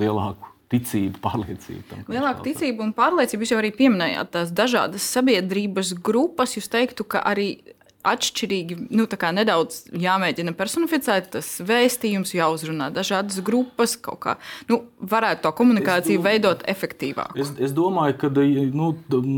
lielāku 0.00 0.56
ticību, 0.72 1.20
pārliecību. 1.22 1.82
Tam, 1.90 2.04
Lielāka 2.10 2.44
ticība 2.46 2.84
un 2.86 2.92
pārliecība. 2.96 3.44
Jūs 3.44 3.54
jau 3.54 3.60
arī 3.60 3.72
pieminējāt 3.76 4.32
tās 4.34 4.52
dažādas 4.54 5.06
sabiedrības 5.14 5.94
grupas. 6.06 6.56
Jūs 6.58 6.70
teiktu, 6.72 7.06
ka 7.06 7.22
arī 7.26 7.75
atšķirīgi, 8.06 8.78
nu, 8.96 9.06
nedaudz 9.36 9.86
jāmēģina 9.92 10.54
personificēt 10.56 11.30
tas 11.34 11.48
vēstījums, 11.66 12.34
jāuzrunā 12.36 12.90
dažādas 12.94 13.40
grupas, 13.44 13.96
kaut 14.00 14.20
kā 14.22 14.36
nu, 14.70 14.82
varētu 15.00 15.44
to 15.44 15.52
komunikāciju 15.56 16.20
domāju, 16.20 16.24
veidot 16.26 16.64
efektīvāk. 16.70 17.34
Es, 17.38 17.52
es 17.58 17.74
domāju, 17.76 18.16
ka 18.20 18.30
nu, 18.76 18.90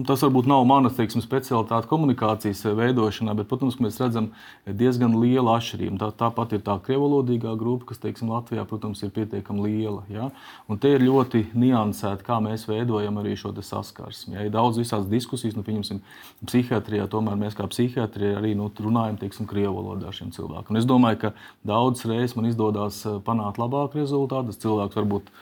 tas 0.08 0.22
varbūt 0.26 0.48
nav 0.50 0.66
manas 0.68 0.96
teiksim, 0.98 1.22
specialitāte 1.24 1.88
komunikācijas 1.90 2.64
veidošanā, 2.78 3.34
bet, 3.38 3.48
protams, 3.50 3.78
mēs 3.82 3.98
redzam 4.02 4.30
diezgan 4.66 5.16
lielu 5.20 5.52
atšķirību. 5.54 5.98
Tā, 6.02 6.10
tāpat 6.24 6.56
ir 6.56 6.64
tā 6.66 6.78
krievalodīgā 6.84 7.54
grupa, 7.58 7.90
kas 7.92 8.02
teiksim, 8.02 8.32
Latvijā, 8.32 8.64
protams, 8.68 9.02
ir 9.04 9.12
pietiekami 9.14 9.64
liela. 9.66 10.04
Ja? 10.12 10.30
Un 10.68 10.80
te 10.80 10.92
ir 10.94 11.04
ļoti 11.06 11.48
niansēti, 11.58 12.26
kā 12.26 12.40
mēs 12.44 12.66
veidojam 12.68 13.20
arī 13.22 13.36
šo 13.38 13.54
saskarsmi. 13.56 14.36
Ja? 14.36 14.46
Ir 14.46 14.54
daudz 14.54 14.80
visādas 14.80 15.08
diskusijas, 15.10 15.56
nu, 15.58 15.64
pieņemsim, 15.66 16.02
psihiatrijā, 16.46 17.08
tomēr 17.10 17.38
mēs 17.40 17.56
kā 17.58 17.66
psihiatri 17.70 18.34
arī 18.38 18.54
nu, 18.58 18.68
runājam 18.84 19.18
teiksim, 19.20 19.48
krievu 19.48 19.78
valodā 19.78 20.12
šiem 20.14 20.32
cilvēkiem. 20.34 20.74
Un 20.74 20.80
es 20.80 20.88
domāju, 20.88 21.20
ka 21.22 21.32
daudzas 21.66 22.08
reizes 22.10 22.36
man 22.38 22.50
izdodas 22.50 23.00
eh, 23.06 23.16
panākt 23.24 23.60
labāku 23.62 24.00
rezultātu. 24.02 24.52
Tas 24.52 24.62
cilvēks 24.64 24.98
varbūt 24.98 25.32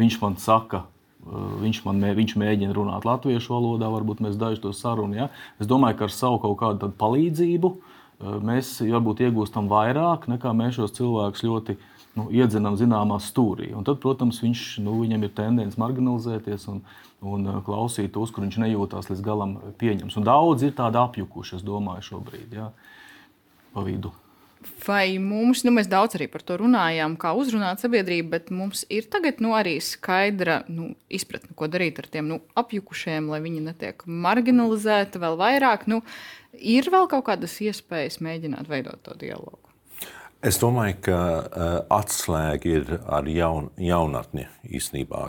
viņš 0.00 0.20
man 0.22 0.38
saka. 0.42 0.84
Eh, 1.24 1.48
viņš, 1.64 1.82
man, 1.86 2.04
viņš 2.20 2.36
mēģina 2.40 2.76
runāt 2.76 3.08
latviešu 3.08 3.54
valodā, 3.54 3.90
varbūt 3.92 4.24
mēs 4.24 4.38
daži 4.40 4.64
to 4.64 4.72
sarunu. 4.76 5.20
Ja? 5.22 5.28
Es 5.62 5.70
domāju, 5.70 6.00
ka 6.00 6.08
ar 6.08 6.16
savu 6.16 6.40
kaut 6.42 6.58
kādu 6.62 6.90
palīdzību 7.00 7.74
eh, 7.76 7.93
mēs 8.20 8.76
varbūt 8.84 9.24
iegūstam 9.26 9.68
vairāk 9.70 10.28
nekā 10.30 10.52
mēs 10.56 10.78
šos 10.78 10.94
cilvēkus 10.96 11.44
ļoti 11.46 11.76
nu, 12.18 12.28
iedzinām 12.30 12.78
zināmā 12.78 13.18
stūrī. 13.22 13.72
Un 13.74 13.86
tad, 13.86 14.00
protams, 14.02 14.40
viņš, 14.44 14.64
nu, 14.84 14.96
viņam 15.02 15.26
ir 15.26 15.32
tendence 15.34 15.80
marginalizēties 15.80 16.68
un, 16.72 16.82
un 17.26 17.48
uh, 17.50 17.60
klausīt 17.66 18.14
tos, 18.14 18.32
kur 18.34 18.46
viņš 18.46 18.60
nejūtās 18.62 19.10
līdz 19.10 19.24
galam 19.24 19.56
pieņems. 19.80 20.18
Un 20.20 20.26
daudz 20.26 20.66
ir 20.66 20.76
tādi 20.78 21.00
apjukuši, 21.02 21.58
es 21.58 21.66
domāju, 21.66 22.06
šobrīd, 22.12 22.54
jā, 22.60 22.70
pa 23.74 23.86
vidu. 23.86 24.14
Vai 24.84 25.16
mums, 25.22 25.62
nu, 25.64 25.72
mēs 25.74 25.88
daudz 25.90 26.18
arī 26.18 26.28
par 26.32 26.44
to 26.44 26.58
runājām, 26.60 27.16
kā 27.20 27.32
uzrunāt 27.36 27.82
sabiedrību, 27.82 28.28
bet 28.34 28.52
mums 28.54 28.84
ir 28.92 29.08
tagad 29.12 29.40
nu, 29.44 29.54
arī 29.56 29.78
skaidra 29.84 30.60
nu, 30.68 30.90
izpratne, 31.08 31.54
ko 31.56 31.68
darīt 31.72 32.00
ar 32.02 32.08
tiem 32.12 32.28
nu, 32.32 32.40
apjukušiem, 32.60 33.30
lai 33.32 33.40
viņi 33.44 33.64
netiek 33.64 34.04
marginalizēti 34.04 35.22
vēl 35.22 35.38
vairāk. 35.40 35.88
Nu, 35.90 36.02
ir 36.58 36.90
vēl 36.92 37.08
kaut 37.12 37.28
kādas 37.30 37.56
iespējas 37.64 38.20
mēģināt 38.24 38.68
veidot 38.70 39.00
to 39.06 39.16
dialogu. 39.20 39.63
Es 40.44 40.58
domāju, 40.60 40.98
ka 41.06 41.18
uh, 41.40 41.62
atslēga 41.96 42.68
ir 42.68 42.90
ar 43.08 43.28
jaun, 43.32 43.70
jaunatni 43.80 44.42
īstenībā. 44.76 45.22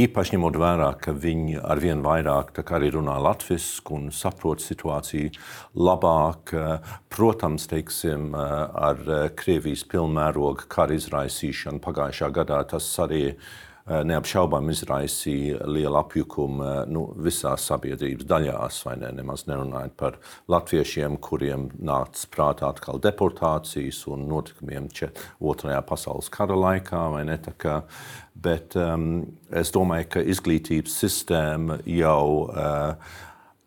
Īpaši 0.00 0.32
ņemot 0.36 0.56
vērā, 0.62 0.86
ka 1.04 1.12
viņi 1.12 1.58
ar 1.60 1.82
vien 1.84 2.00
vairāk 2.04 2.62
arī 2.64 2.88
runā 2.94 3.18
latviešu 3.26 3.84
un 3.98 4.08
saprot 4.08 4.64
situāciju 4.64 5.34
labāk. 5.76 6.54
Uh, 6.56 6.96
protams, 7.12 7.68
teiksim, 7.68 8.30
uh, 8.32 8.72
ar 8.88 9.04
Krievijas 9.36 9.84
pilnmēroga 9.92 10.64
kara 10.72 10.96
izraisīšanu 10.96 11.84
pagājušā 11.84 12.32
gadā 12.40 12.64
tas 12.72 12.88
arī 13.04 13.22
ir 13.26 13.36
Eh, 13.36 13.62
neapšaubām 13.84 14.70
izraisīja 14.72 15.66
lielu 15.68 15.98
apjukumu 16.00 16.64
eh, 16.64 16.76
nu, 16.88 17.04
visās 17.20 17.66
sabiedrības 17.68 18.24
daļās, 18.30 18.78
ne? 19.00 19.10
Nemaz 19.18 19.44
nerunājot 19.44 19.96
par 20.00 20.16
latviešiem, 20.48 21.18
kuriem 21.20 21.68
nāca 21.84 22.30
prātā 22.32 22.70
atkal 22.72 23.02
deportācijas 23.04 24.00
un 24.08 24.24
notikumiem 24.30 24.88
Otrajā 25.40 25.82
pasaules 25.84 26.30
kara 26.32 26.56
laikā, 26.56 27.02
ne? 27.28 27.36
Kā, 27.60 27.82
bet 28.32 28.76
um, 28.80 29.26
es 29.52 29.72
domāju, 29.74 30.08
ka 30.16 30.24
izglītības 30.32 30.96
sistēma 31.04 31.82
jau 31.84 32.48
uh, 32.48 33.20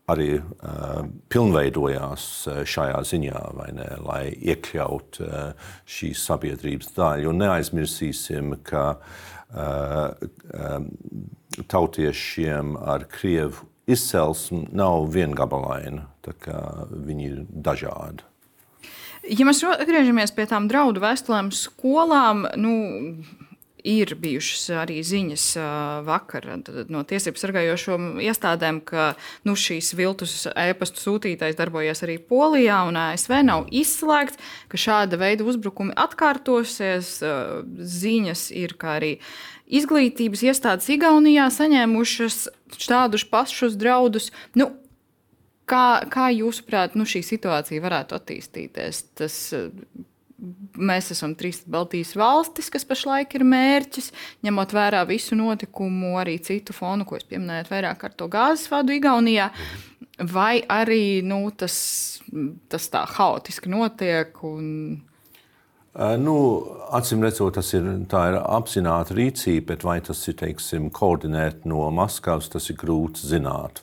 arī 0.08 0.38
uh, 0.40 1.08
pilnveidojās 1.32 2.28
šajā 2.68 3.00
ziņā, 3.10 3.42
ne, 3.76 3.88
lai 4.06 4.22
iekļautu 4.32 5.26
uh, 5.26 5.72
šīs 5.84 6.22
sabiedrības 6.30 6.94
daļu. 6.96 7.34
Un 7.34 7.44
neaizmirsīsim, 7.44 8.56
ka 8.68 8.94
Uh, 9.48 10.12
um, 10.76 10.90
tautiešiem 11.68 12.76
ar 12.76 13.06
krievu 13.08 13.64
izcelsmi 13.88 14.66
nav 14.76 15.08
viengabalaina. 15.14 16.10
Viņi 16.92 17.28
ir 17.30 17.38
dažādi. 17.48 18.26
Ja 19.32 19.48
mēs 19.48 19.64
atgriežamies 19.64 20.36
pie 20.36 20.44
tām 20.52 20.68
draudu 20.68 21.00
vēstulēm 21.00 21.54
skolām, 21.56 22.44
nu, 22.60 22.74
ir 23.86 24.14
bijušas 24.20 24.70
arī 24.82 24.98
ziņas 25.06 25.44
vakar 26.08 26.48
no 26.90 27.04
tiesību 27.08 27.40
sargājošo 27.40 27.98
iestādēm, 28.26 28.80
ka 28.88 29.12
nu, 29.48 29.56
šīs 29.58 29.94
viltus 29.98 30.48
e-pasta 30.54 31.02
sūtītājs 31.04 31.58
darbojas 31.60 32.04
arī 32.06 32.18
Polijā 32.18 32.82
un 32.90 32.98
ASV. 33.02 33.38
Nav 33.48 33.68
izslēgts, 33.70 34.40
ka 34.72 34.82
šāda 34.82 35.20
veida 35.22 35.46
uzbrukumi 35.48 35.96
atkārtosies. 35.98 37.18
Ziņas 37.98 38.50
ir, 38.58 38.76
arī 38.88 39.14
izglītības 39.68 40.44
iestādes 40.48 40.90
Igaunijā 40.94 41.48
saņēmušas 41.54 42.44
tādus 42.88 43.28
pašus 43.28 43.80
draudus. 43.80 44.32
Nu, 44.58 44.74
Kā, 45.68 46.08
kā 46.08 46.30
jūsuprāt, 46.32 46.94
nu, 46.96 47.04
šī 47.04 47.20
situācija 47.28 47.84
varētu 47.84 48.16
attīstīties? 48.16 49.02
Tas 49.20 49.36
mēs 50.38 51.12
esam 51.14 51.34
trīs 51.38 51.64
Baltijas 51.70 52.14
valstis, 52.18 52.70
kas 52.74 52.86
pašlaik 52.88 53.34
ir 53.38 53.46
mērķis, 53.48 54.12
ņemot 54.46 54.76
vērā 54.78 55.02
visu 55.10 55.38
notikumu, 55.38 56.16
arī 56.22 56.38
citu 56.44 56.76
fonu, 56.78 57.08
ko 57.08 57.18
es 57.18 57.26
pieminēju, 57.28 57.70
vairāk 57.72 58.06
ar 58.08 58.16
to 58.18 58.30
gāzes 58.32 58.70
vadu 58.72 58.96
Igaunijā. 58.96 59.50
Vai 60.32 60.62
arī 60.74 61.22
nu, 61.26 61.44
tas, 61.54 61.76
tas 62.70 62.88
tā 62.94 63.04
haotiski 63.18 63.70
notiek? 63.70 64.40
Un... 64.46 64.72
Nu, 66.22 66.38
Acīm 66.94 67.22
redzot, 67.26 67.56
tas 67.58 67.70
ir, 67.74 67.86
ir 68.06 68.40
apzināta 68.42 69.18
rīcība, 69.18 69.72
bet 69.74 69.86
vai 69.86 70.00
tas 70.06 70.22
ir 70.30 70.38
teiksim, 70.38 70.92
koordinēti 70.94 71.70
no 71.70 71.86
Maskavas, 71.94 72.50
tas 72.54 72.70
ir 72.70 72.78
grūti 72.78 73.26
zināt. 73.30 73.82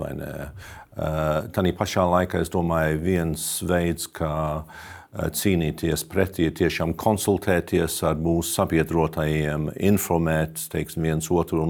Tā 0.94 1.64
pašā 1.78 2.06
laikā 2.10 2.42
es 2.42 2.50
domāju, 2.54 3.00
viens 3.02 3.46
veids, 3.66 4.06
kā 4.14 4.34
uh, 4.62 4.92
cīnīties 5.14 6.02
pretī, 6.10 6.48
tiešām 6.50 6.94
konsultēties 6.98 8.00
ar 8.08 8.18
mūsu 8.18 8.56
sabiedrotajiem, 8.58 9.70
informēt 9.92 10.66
teiksim, 10.72 11.06
viens 11.06 11.30
otru. 11.30 11.66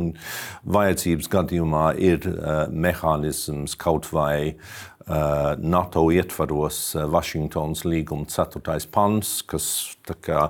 Vajadzības 0.64 1.30
gadījumā 1.32 1.84
ir 2.00 2.24
uh, 2.30 2.64
mehānisms 2.72 3.76
kaut 3.80 4.08
vai 4.14 4.54
uh, 4.54 5.54
NATO 5.60 6.06
ietvaros 6.10 6.94
Vašingtonas 7.12 7.84
līguma 7.84 8.24
4. 8.30 8.88
pants, 8.90 9.42
kas 9.44 9.66
kā, 10.24 10.48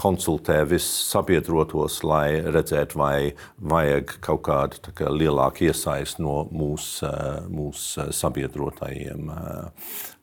konsultē 0.00 0.62
visus 0.64 1.10
sabiedrotos, 1.12 2.00
lai 2.08 2.40
redzētu, 2.40 2.96
vai 2.96 3.32
vajag 3.60 4.16
kaut 4.24 4.42
kādu 4.48 4.94
kā, 4.96 5.10
lielāku 5.12 5.68
iesaistu 5.68 6.24
no 6.24 6.38
mūsu 6.48 7.12
mūs 7.52 7.84
sabiedrotajiem. 8.16 9.28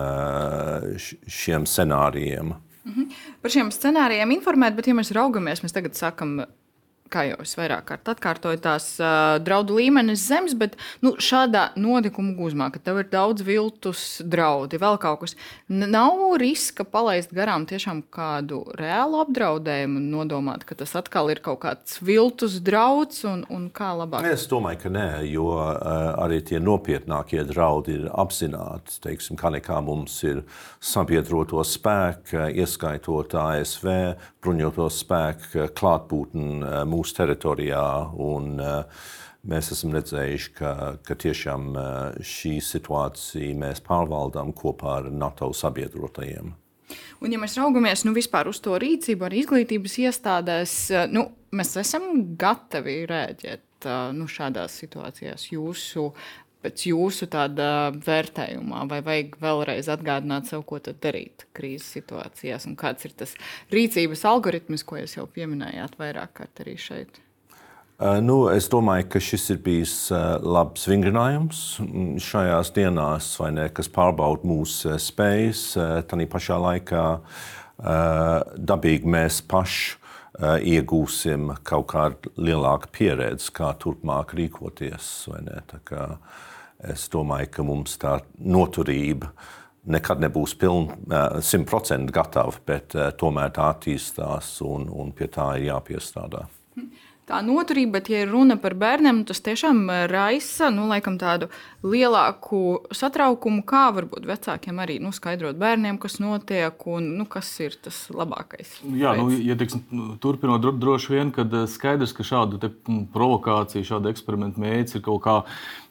šiem 1.28 1.66
scenārijiem. 1.68 2.56
Mhm. 2.88 3.04
Par 3.44 3.54
šiem 3.54 3.70
scenārijiem 3.74 4.32
informēt, 4.34 4.74
bet, 4.78 4.88
ja 4.88 4.96
mēs 4.98 5.12
raugamies, 5.14 5.62
mēs 5.62 5.76
tagad 5.76 5.94
sakām, 6.00 6.40
kā 7.12 7.26
jau 7.30 7.40
es 7.44 7.56
vairāk 7.58 7.88
kārt 7.90 8.12
atkārtoju, 8.14 8.60
tās 8.64 8.86
uh, 9.02 9.38
draudu 9.44 9.78
līmenis 9.80 10.22
zems, 10.30 10.56
bet 10.58 10.78
nu, 11.06 11.16
šādā 11.22 11.70
notikuma 11.80 12.36
gūzmā, 12.38 12.70
ka 12.74 12.82
tev 12.84 13.02
ir 13.02 13.10
daudz 13.12 13.44
viltus 13.46 14.04
draudi, 14.24 14.80
vēl 14.82 15.00
kaut 15.02 15.24
kas, 15.24 15.36
nav 15.68 16.38
riska 16.42 16.86
palaist 16.88 17.34
garām 17.36 17.66
tiešām 17.70 18.04
kādu 18.14 18.62
reālu 18.80 19.22
apdraudējumu 19.24 20.00
un 20.00 20.08
nodomāt, 20.14 20.66
ka 20.70 20.78
tas 20.80 20.96
atkal 21.00 21.32
ir 21.34 21.44
kaut 21.46 21.62
kāds 21.66 22.00
viltus 22.06 22.60
drauds 22.64 23.26
un, 23.28 23.44
un 23.54 23.68
kā 23.74 23.92
labāk? 23.98 24.28
Es 24.30 24.48
domāju, 24.52 24.84
ka 24.86 24.94
nē, 24.94 25.08
jo 25.30 25.50
uh, 25.58 25.76
arī 26.24 26.42
tie 26.46 26.62
nopietnākie 26.64 27.44
draudi 27.50 27.98
ir 28.00 28.08
apzināti. 28.14 29.00
Teiksim, 29.04 29.40
kā 29.40 29.52
nekā 29.54 29.82
mums 29.86 30.20
ir 30.28 30.44
sabiedroto 30.84 31.64
spēku, 31.66 32.46
ieskaitot 32.60 33.34
ASV 33.40 33.90
bruņoto 34.44 34.88
spēku 34.94 35.68
klātbūtni 35.76 36.86
mūsu 36.90 36.99
teritorijā. 37.18 37.88
Un, 38.20 38.62
Mēs 39.50 39.70
esam 39.72 39.94
redzējuši, 39.96 40.50
ka, 40.58 40.72
ka 41.00 41.16
tiešām 41.16 41.70
šī 42.28 42.58
situācija 42.60 43.56
mēs 43.56 43.80
pārvaldām 43.86 44.52
kopā 44.52 44.98
ar 44.98 45.08
NATO 45.16 45.48
sabiedrotajiem. 45.56 46.50
Un, 47.24 47.32
ja 47.32 47.40
mēs 47.40 47.56
raugamies 47.56 48.04
nu, 48.04 48.12
uz 48.52 48.60
to 48.66 48.76
rīcību, 48.82 49.30
arī 49.30 49.40
izglītības 49.44 49.96
iestādēs, 50.04 50.76
nu, 51.16 51.30
mēs 51.56 51.72
esam 51.80 52.10
gatavi 52.40 52.98
rēģēt 53.10 53.90
nu, 54.18 54.28
šādās 54.28 54.76
situācijās. 54.82 55.48
Jūsu 55.54 56.10
pēc 56.64 56.86
jūsu 56.90 57.30
tāda 57.32 57.70
vērtējumā, 58.06 58.84
vai 58.92 59.00
vajag 59.06 59.40
vēlreiz 59.44 59.90
atgādināt 59.92 60.50
sev, 60.50 60.66
ko 60.68 60.82
darīt 60.82 61.48
krīzes 61.56 61.88
situācijās, 62.00 62.68
un 62.68 62.76
kāds 62.80 63.08
ir 63.08 63.16
tas 63.20 63.36
rīcības 63.74 64.26
algoritms, 64.28 64.84
ko 64.84 65.00
jūs 65.00 65.18
jau 65.18 65.28
pieminējāt 65.32 66.00
vairāk 66.02 66.36
kārt 66.42 66.64
arī 66.66 66.76
šeit? 66.80 67.22
Nu, 68.00 68.46
es 68.48 68.70
domāju, 68.72 69.10
ka 69.12 69.20
šis 69.20 69.50
ir 69.52 69.58
bijis 69.60 69.94
labs 70.40 70.86
vingrinājums 70.88 71.64
šajās 72.24 72.72
dienās, 72.72 73.34
ne, 73.52 73.66
kas 73.76 73.92
pārbauda 73.92 74.48
mūsu 74.48 74.96
spējas. 75.04 75.64
Tā 76.08 76.20
pašā 76.32 76.60
laikā 76.64 77.04
dabīgi 78.56 79.12
mēs 79.12 79.42
paši 79.52 79.98
iegūsim 80.40 81.52
kaut 81.68 81.90
kādu 81.92 82.32
lielāku 82.40 82.88
pieredzi, 82.96 83.52
kā 83.52 83.74
turpmāk 83.84 84.32
rīkoties. 84.40 85.28
Es 86.88 87.08
domāju, 87.12 87.50
ka 87.52 87.66
mums 87.68 87.98
tā 88.02 88.20
noturība 88.40 89.32
nekad 89.90 90.22
nebūs 90.22 90.56
simtprocentīgi 91.50 92.14
gatava, 92.14 92.54
bet 92.66 92.96
tomēr 93.18 93.54
tā 93.56 93.72
attīstās 93.74 94.60
un, 94.62 94.90
un 94.92 95.12
pie 95.16 95.28
tā 95.32 95.54
ir 95.58 95.72
jāpiestrādā 95.72 96.46
tā 97.30 97.40
noturība, 97.46 98.00
bet, 98.00 98.10
ja 98.12 98.26
runa 98.30 98.58
par 98.62 98.76
bērniem, 98.80 99.24
tas 99.30 99.42
tiešām 99.46 99.86
raisa 100.12 100.72
nu, 100.74 100.88
laikam, 100.90 101.20
tādu 101.22 101.50
lielāku 101.86 102.82
satraukumu, 102.96 103.64
kā 103.68 103.88
varbūt 103.96 104.28
vecākiem 104.30 104.82
arī 104.84 104.98
nu, 105.04 105.14
skaidrot 105.16 105.60
bērniem, 105.60 106.00
kas 106.02 106.20
notiek 106.24 106.88
un 106.90 107.14
nu, 107.20 107.28
kas 107.30 107.52
ir 107.64 107.78
tas 107.84 108.02
labākais. 108.14 108.80
Jā, 108.98 109.14
nu, 109.20 109.30
ja 109.34 109.58
teiksim, 109.60 109.86
turpinot, 110.24 110.66
droši 110.80 111.16
vien, 111.16 111.34
kad 111.36 111.54
eh, 111.54 111.68
skaidrs, 111.70 112.16
ka 112.18 112.26
šādu 112.28 112.62
provokāciju, 113.14 113.88
šādu 113.94 114.12
eksperimentu 114.12 114.66
mērķis 114.66 115.00
ir 115.00 115.06
kaut 115.06 115.24
kā 115.28 115.38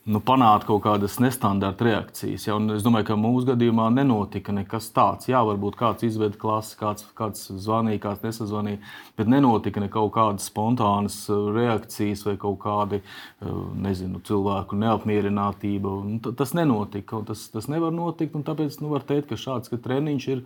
nu, 0.09 0.21
panākt 0.25 0.67
kaut 0.69 0.83
kādas 0.87 1.19
nestandarta 1.23 1.87
reakcijas. 1.87 2.47
Ja? 2.49 2.57
Un 2.59 2.73
es 2.77 2.85
domāju, 2.85 3.11
ka 3.11 3.19
mūsu 3.21 3.51
gadījumā 3.51 3.89
nenotika 3.95 4.55
nekas 4.57 4.91
tāds. 4.97 5.29
Jā, 5.31 5.43
varbūt 5.47 5.79
kāds 5.79 6.07
izveda 6.09 6.39
klasi, 6.41 6.77
kāds, 6.81 7.07
kāds 7.19 7.49
zvanīja, 7.53 8.03
kāds 8.07 8.25
nesazvanīja, 8.25 8.81
bet 9.19 9.31
nenotika 9.31 9.83
ne 9.85 9.91
kaut 9.93 10.15
kādas 10.17 10.49
spontānas 10.49 11.21
reakcijas 11.29 12.25
vai 12.27 12.37
kaut 12.41 12.59
kādi 12.65 13.03
uh, 13.03 13.69
nezinu, 13.77 14.23
cilvēku 14.25 14.79
neapmierinātība. 14.81 15.95
Tas 16.39 16.55
nenotika, 16.59 17.23
tas, 17.29 17.49
tas 17.53 17.71
nevar 17.73 17.95
notikt. 17.95 18.37
Tāpēc 18.49 18.81
nu, 18.83 18.93
var 18.95 19.07
teikt, 19.07 19.31
ka 19.33 19.41
šāds 19.41 19.73
ka 19.73 19.81
treniņš 19.85 20.29
ir 20.35 20.45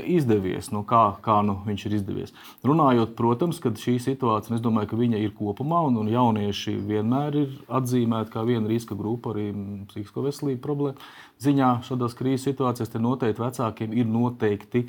izdevies, 0.00 0.70
nu, 0.72 0.82
kā, 0.88 1.02
kā 1.24 1.40
nu, 1.44 1.56
viņš 1.66 1.84
ir 1.88 1.96
izdevies. 1.98 2.32
Runājot, 2.66 3.14
protams, 3.18 3.58
ka 3.62 3.72
šī 3.76 3.98
situācija, 4.02 4.56
es 4.56 4.64
domāju, 4.64 4.92
ka 4.92 5.00
viņa 5.00 5.20
ir 5.20 5.34
kopumā, 5.36 5.82
un, 5.88 5.98
un 6.02 6.10
jaunieši 6.12 6.76
vienmēr 6.88 7.38
ir 7.42 7.56
atzīmēti 7.68 8.32
kā 8.32 8.44
viena 8.48 8.70
riska 8.70 8.96
grupa 8.98 9.34
arī 9.34 9.50
psihisko 9.90 10.24
veselību 10.28 10.62
problēmu 10.64 11.10
ziņā. 11.42 11.72
Šādās 11.88 12.16
krīzes 12.18 12.48
situācijās 12.50 12.94
noteikti 13.02 13.42
vecākiem 13.42 13.96
ir 13.96 14.08
noteikti 14.08 14.86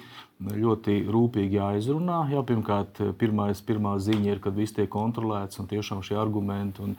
ļoti 0.52 0.96
rūpīgi 1.12 1.58
jāizrunā. 1.60 2.20
Jā, 2.34 2.42
pirmkārt, 2.48 3.00
pirmais, 3.20 3.62
pirmā 3.64 3.96
ziņa 4.02 4.34
ir, 4.34 4.42
kad 4.44 4.56
viss 4.58 4.76
tiek 4.76 4.90
kontrolēts 4.92 5.62
un 5.62 5.70
tiešām 5.72 6.04
šie 6.06 6.18
argumenti. 6.20 6.84
Un, 6.84 6.96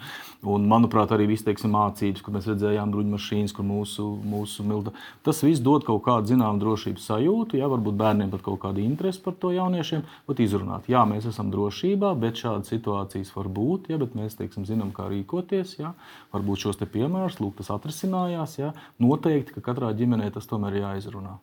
un 0.48 0.66
manuprāt, 0.70 1.12
arī 1.14 1.26
viss 1.30 1.46
teiksim, 1.46 1.74
mācības, 1.74 2.22
kur 2.24 2.36
mēs 2.36 2.48
redzējām 2.50 2.94
bruņmašīnas, 2.94 3.54
kur 3.56 3.66
mūsu, 3.68 4.06
mūsu 4.24 4.66
milda. 4.66 4.94
Tas 5.26 5.42
viss 5.44 5.62
dod 5.64 5.86
kaut 5.86 6.04
kādu 6.06 6.32
zināmu 6.32 6.62
drošības 6.62 7.08
sajūtu. 7.10 7.60
Jā, 7.60 7.68
varbūt 7.72 7.98
bērniem 8.00 8.32
pat 8.32 8.44
kaut 8.46 8.62
kāda 8.64 8.82
interese 8.84 9.22
par 9.24 9.36
to 9.40 9.52
jauniešiem. 9.54 10.04
Bet 10.28 10.42
izrunāt, 10.44 10.88
jā, 10.90 11.04
mēs 11.08 11.28
esam 11.30 11.52
drošībā, 11.54 12.14
bet 12.20 12.40
šādas 12.40 12.72
situācijas 12.72 13.34
var 13.36 13.50
būt. 13.52 13.90
Jā, 13.92 14.00
bet 14.00 14.16
mēs 14.18 14.38
teiksim, 14.40 14.66
zinām, 14.68 14.94
kā 14.96 15.08
rīkoties. 15.12 15.78
Jā. 15.80 15.94
Varbūt 16.34 16.66
šos 16.66 16.80
piemērus, 16.84 17.40
lūk, 17.42 17.58
tas 17.60 17.72
atrisinājās. 17.74 18.58
Jā. 18.60 18.74
Noteikti, 19.02 19.56
ka 19.56 19.68
katrā 19.72 19.92
ģimenē 19.96 20.30
tas 20.34 20.48
tomēr 20.50 20.78
ir 20.78 20.88
jāizrunā. 20.88 21.38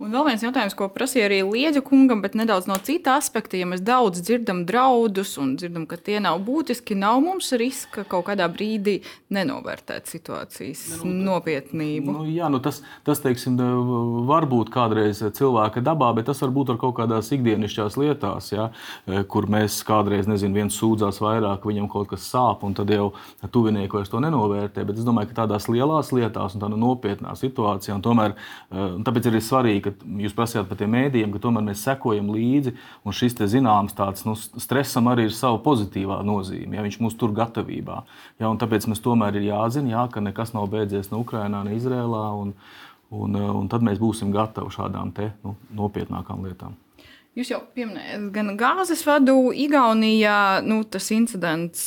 Un 0.00 0.14
vēl 0.14 0.24
viens 0.30 0.40
jautājums, 0.40 0.72
ko 0.72 0.86
prasīja 0.88 1.26
arī 1.28 1.38
Liedza 1.44 1.82
kungam, 1.84 2.22
bet 2.24 2.32
nedaudz 2.38 2.64
no 2.70 2.78
cita 2.80 3.18
aspekta. 3.20 3.58
Ja 3.60 3.66
mēs 3.68 3.82
daudz 3.84 4.22
dzirdam 4.24 4.62
draudus 4.64 5.34
un 5.40 5.52
dzirdam, 5.60 5.84
ka 5.90 5.98
tie 6.00 6.16
nav 6.24 6.38
būtiski, 6.46 6.96
nav 6.96 7.20
mums 7.20 7.50
riska 7.60 8.06
kaut 8.08 8.24
kādā 8.30 8.46
brīdī 8.48 9.02
nenovērtēt 9.28 10.08
situācijas 10.08 11.02
nu, 11.04 11.12
nopietnību. 11.26 12.14
Nu, 12.16 12.24
jā, 12.32 12.48
nu 12.52 12.62
tas, 12.64 12.80
tas 13.04 13.20
teiksim, 13.20 13.58
var 14.30 14.48
būt 14.48 14.72
kādreiz 14.72 15.20
cilvēka 15.20 15.84
dabā, 15.84 16.08
bet 16.16 16.30
tas 16.30 16.40
var 16.40 16.54
būt 16.56 16.72
ar 16.72 16.80
kaut 16.80 16.96
kādās 16.96 17.28
ikdienišķās 17.36 18.00
lietās, 18.00 18.50
ja, 18.54 18.70
kur 19.28 19.50
mēs 19.52 19.82
kādreiz, 19.84 20.24
nezinu, 20.30 20.62
viens 20.62 20.80
sūdzās 20.80 21.20
vairāk, 21.20 21.68
viņam 21.68 21.90
kaut 21.92 22.08
kas 22.14 22.24
sāp, 22.24 22.64
un 22.64 22.72
tad 22.78 22.88
jau 22.94 23.10
tuvinieki 23.52 24.00
vairs 24.00 24.08
to 24.08 24.24
nenovērtē. 24.24 24.88
Bet 24.88 24.96
es 24.96 25.04
domāju, 25.04 25.28
ka 25.34 25.42
tādās 25.42 25.68
lielās 25.68 26.14
lietās 26.16 26.56
un 26.56 26.64
tādā 26.64 26.80
nopietnā 26.80 27.36
situācijā, 27.36 28.00
un 28.00 28.08
tomēr 28.08 28.38
un 28.72 29.04
tāpēc 29.04 29.28
ir 29.28 29.40
svarīgi, 29.50 29.82
ka 29.86 30.10
jūs 30.24 30.34
prasījāt 30.36 30.68
par 30.70 30.78
tiem 30.80 30.92
mēdījiem, 30.94 31.32
ka 31.34 31.42
tomēr 31.42 31.66
mēs 31.66 31.84
sekojam 31.86 32.30
līdzi. 32.34 32.74
Un 33.04 33.16
šis 33.16 33.36
zināms 33.52 33.96
tāds 33.98 34.26
nu, 34.28 34.36
stresam 34.38 35.10
arī 35.10 35.28
ir 35.28 35.34
sava 35.36 35.60
pozitīvā 35.64 36.20
nozīme. 36.26 36.78
Ja, 36.78 36.84
viņš 36.86 37.00
mūs 37.04 37.18
tur 37.20 37.34
gatavībā. 37.36 38.02
Ja, 38.42 38.52
tāpēc 38.62 38.88
mums 38.90 39.02
tomēr 39.04 39.40
ir 39.40 39.50
jāzina, 39.50 39.94
jā, 39.96 40.04
ka 40.12 40.22
nekas 40.24 40.54
nav 40.56 40.70
beidzies 40.72 41.12
ne 41.12 41.20
Ukrajinā, 41.20 41.64
ne 41.66 41.76
Izrēlā. 41.78 42.26
Un, 42.40 42.54
un, 43.10 43.40
un 43.60 43.72
tad 43.72 43.86
mēs 43.86 44.00
būsim 44.02 44.32
gatavi 44.34 44.72
šādām 44.74 45.14
te, 45.16 45.32
nu, 45.44 45.56
nopietnākām 45.76 46.46
lietām. 46.46 46.78
Jūs 47.38 47.52
jau 47.52 47.60
pieminējāt, 47.76 48.24
gan 48.34 48.48
gāzes 48.58 49.04
vadu, 49.06 49.52
Igaunijā 49.54 50.64
nu, 50.66 50.80
tas 50.82 51.06
incidents 51.14 51.84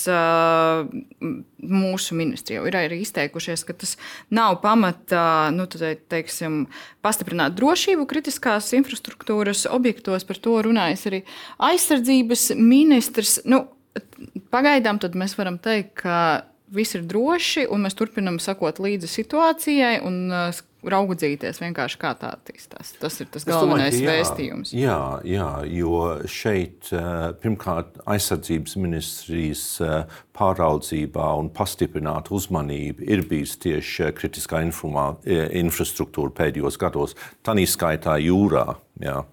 mūsu 1.19 2.15
ministrijā 2.15 2.61
ir 2.63 2.77
arī 2.79 3.01
izteikušies, 3.03 3.65
ka 3.67 3.75
tas 3.75 3.97
nav 4.31 4.61
pamata 4.63 5.51
nu, 5.51 5.67
teiksim, 5.67 6.61
pastiprināt 7.03 7.57
drošību 7.59 8.07
kritiskās 8.07 8.71
infrastruktūras 8.79 9.65
objektos. 9.67 10.23
Par 10.29 10.39
to 10.39 10.55
runājas 10.63 11.03
arī 11.11 11.25
aizsardzības 11.59 12.53
ministrs. 12.55 13.41
Nu, 13.43 13.65
pagaidām 14.53 15.03
mēs 15.11 15.35
varam 15.35 15.59
teikt, 15.59 15.97
ka 16.05 16.17
viss 16.73 16.95
ir 16.95 17.03
droši 17.03 17.67
un 17.67 17.83
mēs 17.83 17.99
turpinām 17.99 18.39
sakot 18.39 18.79
līdzi 18.79 19.11
situācijai. 19.11 19.97
Un, 20.07 20.23
raudzīties 20.91 21.61
vienkārši 21.63 21.99
kā 22.01 22.13
tā 22.19 22.33
attīstās. 22.35 22.93
Tas 22.99 23.19
ir 23.23 23.29
tas 23.33 23.45
galvenais 23.47 23.95
domāju, 23.95 24.03
jā, 24.03 24.13
vēstījums. 24.17 24.73
Jā, 24.75 24.99
jā, 25.27 25.49
jo 25.71 25.99
šeit 26.29 26.91
eh, 26.95 27.09
pirmkārt 27.43 28.01
aizsardzības 28.09 28.77
ministrijas 28.81 29.65
eh, 29.83 30.17
pāraudzībā 30.37 31.29
un 31.39 31.51
pastiprināta 31.53 32.33
uzmanība 32.35 33.05
ir 33.07 33.25
bijis 33.29 33.55
tieši 33.63 34.11
kritiskā 34.17 34.63
informā, 34.65 35.13
eh, 35.25 35.47
infrastruktūra 35.63 36.33
pēdējos 36.43 36.79
gados, 36.81 37.17
tā 37.45 37.57
izskaitā 37.59 38.17
jūrā. 38.23 38.73
Jā. 39.01 39.23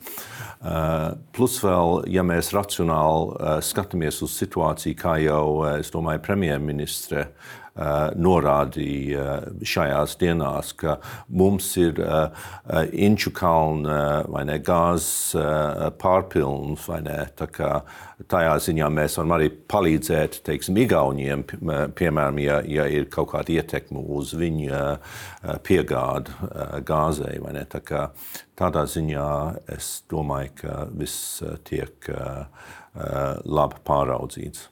Plus 1.36 1.54
vēl, 1.60 2.02
ja 2.12 2.22
mēs 2.24 2.50
racionāli 2.52 3.60
skatāmies 3.64 4.18
uz 4.24 4.34
situāciju, 4.40 4.96
kā 4.96 5.14
jau, 5.20 5.44
domāju, 5.92 6.20
premjerministre 6.24 7.26
Eh, 7.26 7.59
norādīja 8.20 9.24
eh, 9.24 9.64
šajās 9.66 10.16
dienās, 10.20 10.72
ka 10.76 10.98
mums 11.28 11.70
ir 11.80 12.00
eh, 12.02 12.48
inču 12.92 13.32
kalna 13.34 14.24
vai 14.28 14.44
ne 14.48 14.58
gāzes 14.58 15.36
pārpilns 16.00 16.88
ne. 17.04 17.18
Kā 17.50 17.70
tajā 18.30 18.56
ziņā 18.66 18.88
mēs 18.92 19.16
varam 19.18 19.36
arī 19.36 19.48
palīdzēt, 19.70 20.40
teiksim, 20.46 20.78
Igauniem, 20.82 21.44
piemēram, 21.96 22.40
ja, 22.42 22.60
ja 22.66 22.86
ir 22.90 23.08
kaut 23.12 23.32
kāda 23.32 23.54
ietekme 23.54 24.02
uz 24.16 24.34
viņu 24.38 24.82
piegādu 25.66 26.50
gāzei. 26.86 27.38
Tā 27.70 27.80
kā 27.84 28.02
tādā 28.58 28.84
ziņā 28.88 29.30
es 29.76 29.92
domāju, 30.10 30.52
ka 30.62 30.82
viss 30.92 31.40
tiek 31.68 32.10
labi 33.44 33.82
pāraudzīts. 33.86 34.69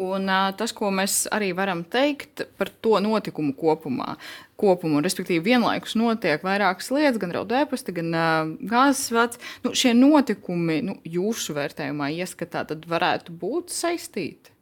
Un, 0.00 0.30
uh, 0.32 0.48
tas, 0.56 0.72
ko 0.72 0.88
mēs 0.94 1.26
arī 1.34 1.50
varam 1.56 1.82
teikt 1.84 2.46
par 2.56 2.70
to 2.80 2.96
notikumu 3.04 3.52
kopumā, 3.58 4.14
kopumu, 4.60 5.02
respektīvi, 5.04 5.42
vienlaikus 5.50 5.92
notiek 6.00 6.40
vairākas 6.46 6.88
lietas, 6.94 7.18
gan 7.20 7.34
raudēpasti, 7.36 7.96
gan 7.98 8.14
uh, 8.16 8.54
gāzes 8.70 9.10
vats. 9.12 9.42
Nu, 9.64 9.74
šie 9.76 9.92
notikumi 9.98 10.78
nu, 10.86 10.96
jūsu 11.04 11.56
vērtējumā, 11.58 12.08
ieskatā, 12.22 12.64
tad 12.70 12.88
varētu 12.88 13.36
būt 13.42 13.74
saistīti. 13.76 14.56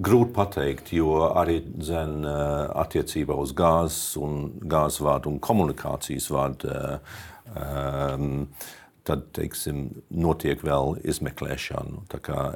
Grūti 0.00 0.34
pateikt, 0.34 0.92
jo 0.94 1.16
arī 1.34 1.60
zin, 1.82 2.22
attiecībā 2.22 3.34
uz 3.42 3.50
gāzes 3.58 4.14
un 4.22 4.44
gāzes 4.70 5.02
vadu 5.02 5.32
un 5.32 5.40
komunikācijas 5.42 6.28
vadu. 6.30 6.76
Um, 7.50 8.46
tad 9.10 9.26
teiksim, 9.34 9.88
notiek 10.14 10.62
vēl 10.66 11.00
izmeklēšana. 11.10 12.04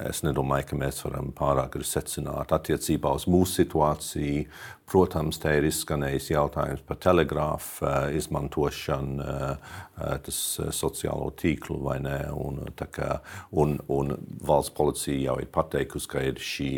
Es 0.09 0.23
nedomāju, 0.27 0.71
ka 0.71 0.79
mēs 0.85 1.03
varam 1.07 1.33
pārāk 1.35 1.77
secināt 1.83 2.55
attiecībā 2.55 3.15
uz 3.19 3.27
mūsu 3.31 3.65
situāciju. 3.65 4.47
Protams, 4.85 5.39
te 5.41 5.49
ir 5.57 5.65
izskanējis 5.65 6.27
jautājums 6.35 6.83
par 6.85 6.99
telegrāfu 7.01 7.87
eh, 7.89 8.19
izmantošanu, 8.19 9.15
eh, 9.25 9.71
eh, 9.97 10.19
tas 10.27 10.41
sociālo 10.77 11.31
tīklu 11.41 11.79
vai 11.87 11.97
nē. 12.05 12.19
Un, 12.37 12.61
kā, 12.93 13.15
un, 13.63 13.79
un 13.89 14.13
valsts 14.45 14.75
policija 14.77 15.31
jau 15.31 15.39
ir 15.41 15.49
pateikusi, 15.55 16.11
ka 16.13 16.27
ir 16.29 16.37
šī 16.53 16.71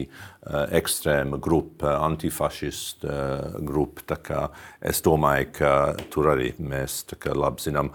ekstrēma 0.78 1.40
grupa, 1.42 1.96
antifašistu 2.06 3.10
grupa. 3.66 4.46
Es 4.78 5.02
domāju, 5.02 5.50
ka 5.58 5.72
tur 6.14 6.30
arī 6.36 6.52
mēs 6.62 7.02
labi 7.34 7.66
zinām 7.66 7.90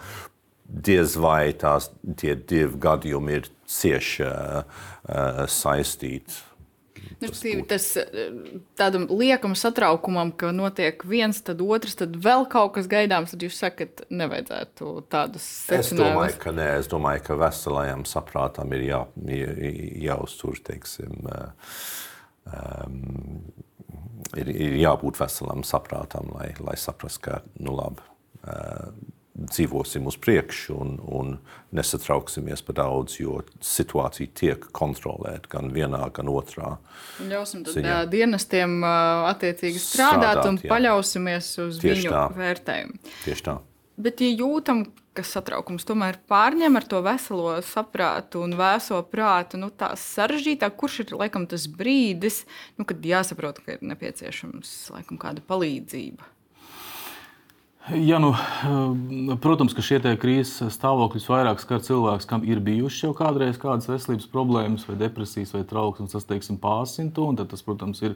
diez 0.72 1.18
vai 1.20 1.52
tās, 1.58 1.90
tie 2.18 2.36
divi 2.36 2.80
gadījumi 2.82 3.36
ir 3.40 3.52
cieši 3.72 4.24
uh, 4.28 4.80
saistīti. 5.52 6.48
Nu, 7.22 7.30
tas 7.70 7.86
tādam 8.78 9.06
liekam 9.10 9.54
satraukumam, 9.58 10.32
ka 10.38 10.52
notiek 10.56 11.04
viens, 11.06 11.42
tad 11.46 11.62
otrs, 11.62 11.96
tad 12.00 12.16
vēl 12.22 12.48
kaut 12.50 12.76
kas 12.78 12.90
gaidāms, 12.90 13.34
tad 13.34 13.46
jūs 13.46 13.60
sakat, 13.62 14.04
nevajadzētu 14.10 14.94
tādus 15.12 15.46
secinājumus. 15.68 15.92
Es 15.92 16.02
domāju, 16.02 16.38
ka 16.42 16.54
nē, 16.58 16.68
es 16.80 16.90
domāju, 16.92 17.24
ka 17.28 17.38
veselajam 17.42 18.06
saprātam 18.10 18.74
ir 18.78 18.86
jā, 18.88 19.02
jā, 19.38 19.56
jāuztur, 20.08 20.62
teiksim, 20.66 21.30
um, 22.50 23.00
ir, 24.38 24.54
ir 24.54 24.78
jābūt 24.82 25.22
veselam 25.22 25.66
saprātam, 25.68 26.34
lai, 26.38 26.52
lai 26.62 26.78
saprastu, 26.80 27.26
ka 27.30 27.42
nu, 27.62 27.76
labi, 27.78 28.06
dzīvosim 29.52 30.08
uz 30.10 30.18
priekšu 30.22 30.76
un, 30.76 30.94
un 31.06 31.34
nesatrauksimies 31.76 32.64
par 32.68 32.78
daudz, 32.82 33.18
jo 33.22 33.40
situācija 33.64 34.32
tiek 34.38 34.66
kontrolēta 34.76 35.52
gan 35.52 35.72
vienā, 35.76 36.04
gan 36.16 36.32
otrā. 36.32 36.76
Ļausim 37.28 37.66
ziņā. 37.68 38.00
dienestiem 38.12 38.80
attiecīgi 38.84 39.82
strādāt, 39.82 40.40
strādāt 40.40 40.50
un 40.50 40.62
jā. 40.62 40.72
paļausimies 40.72 41.52
uz 41.68 41.84
Tieši 41.84 42.08
viņu 42.08 42.16
tā. 42.16 42.24
vērtējumu. 42.40 43.14
Tieši 43.26 43.48
tā. 43.50 43.60
Bet, 44.02 44.24
ja 44.24 44.32
jūtam, 44.34 44.86
ka 45.14 45.24
satraukums 45.28 45.86
tomēr 45.86 46.18
pārņem 46.32 46.80
ar 46.80 46.86
to 46.90 47.02
veselo 47.06 47.58
saprātu 47.66 48.46
un 48.46 48.56
vēso 48.60 49.02
prātu, 49.12 49.60
nu, 49.62 49.70
tā 49.76 49.92
sarežģītāk, 50.00 50.78
kurš 50.80 51.02
ir 51.04 51.16
laikam 51.20 51.48
tas 51.52 51.68
brīdis, 51.70 52.46
nu, 52.80 52.88
kad 52.88 53.04
jāsaprot, 53.06 53.60
ka 53.66 53.76
ir 53.76 53.84
nepieciešams 53.92 54.72
laikam 54.96 55.20
kāda 55.22 55.44
palīdzība? 55.46 56.30
Ja, 57.90 58.20
nu, 58.20 58.30
eh, 58.30 59.38
protams, 59.42 59.74
ka 59.74 59.82
šie 59.82 59.98
krīzes 60.22 60.76
stāvokļi 60.76 61.22
vairāk 61.26 61.64
skar 61.64 61.80
cilvēkus, 61.82 62.28
kam 62.30 62.44
ir 62.46 62.60
bijušas 62.62 63.08
jau 63.08 63.10
kādreiz 63.18 63.58
kādas 63.58 63.90
veselības 63.90 64.28
problēmas, 64.30 64.86
vai 64.86 65.00
depresijas, 65.00 65.56
vai 65.56 65.64
trauksmes, 65.66 66.14
tas 66.14 66.28
teiksim, 66.30 66.60
pārsint 66.62 67.16
to. 67.18 67.26
Tad 67.34 67.50
tas, 67.50 67.66
protams, 67.66 68.04
ir 68.06 68.14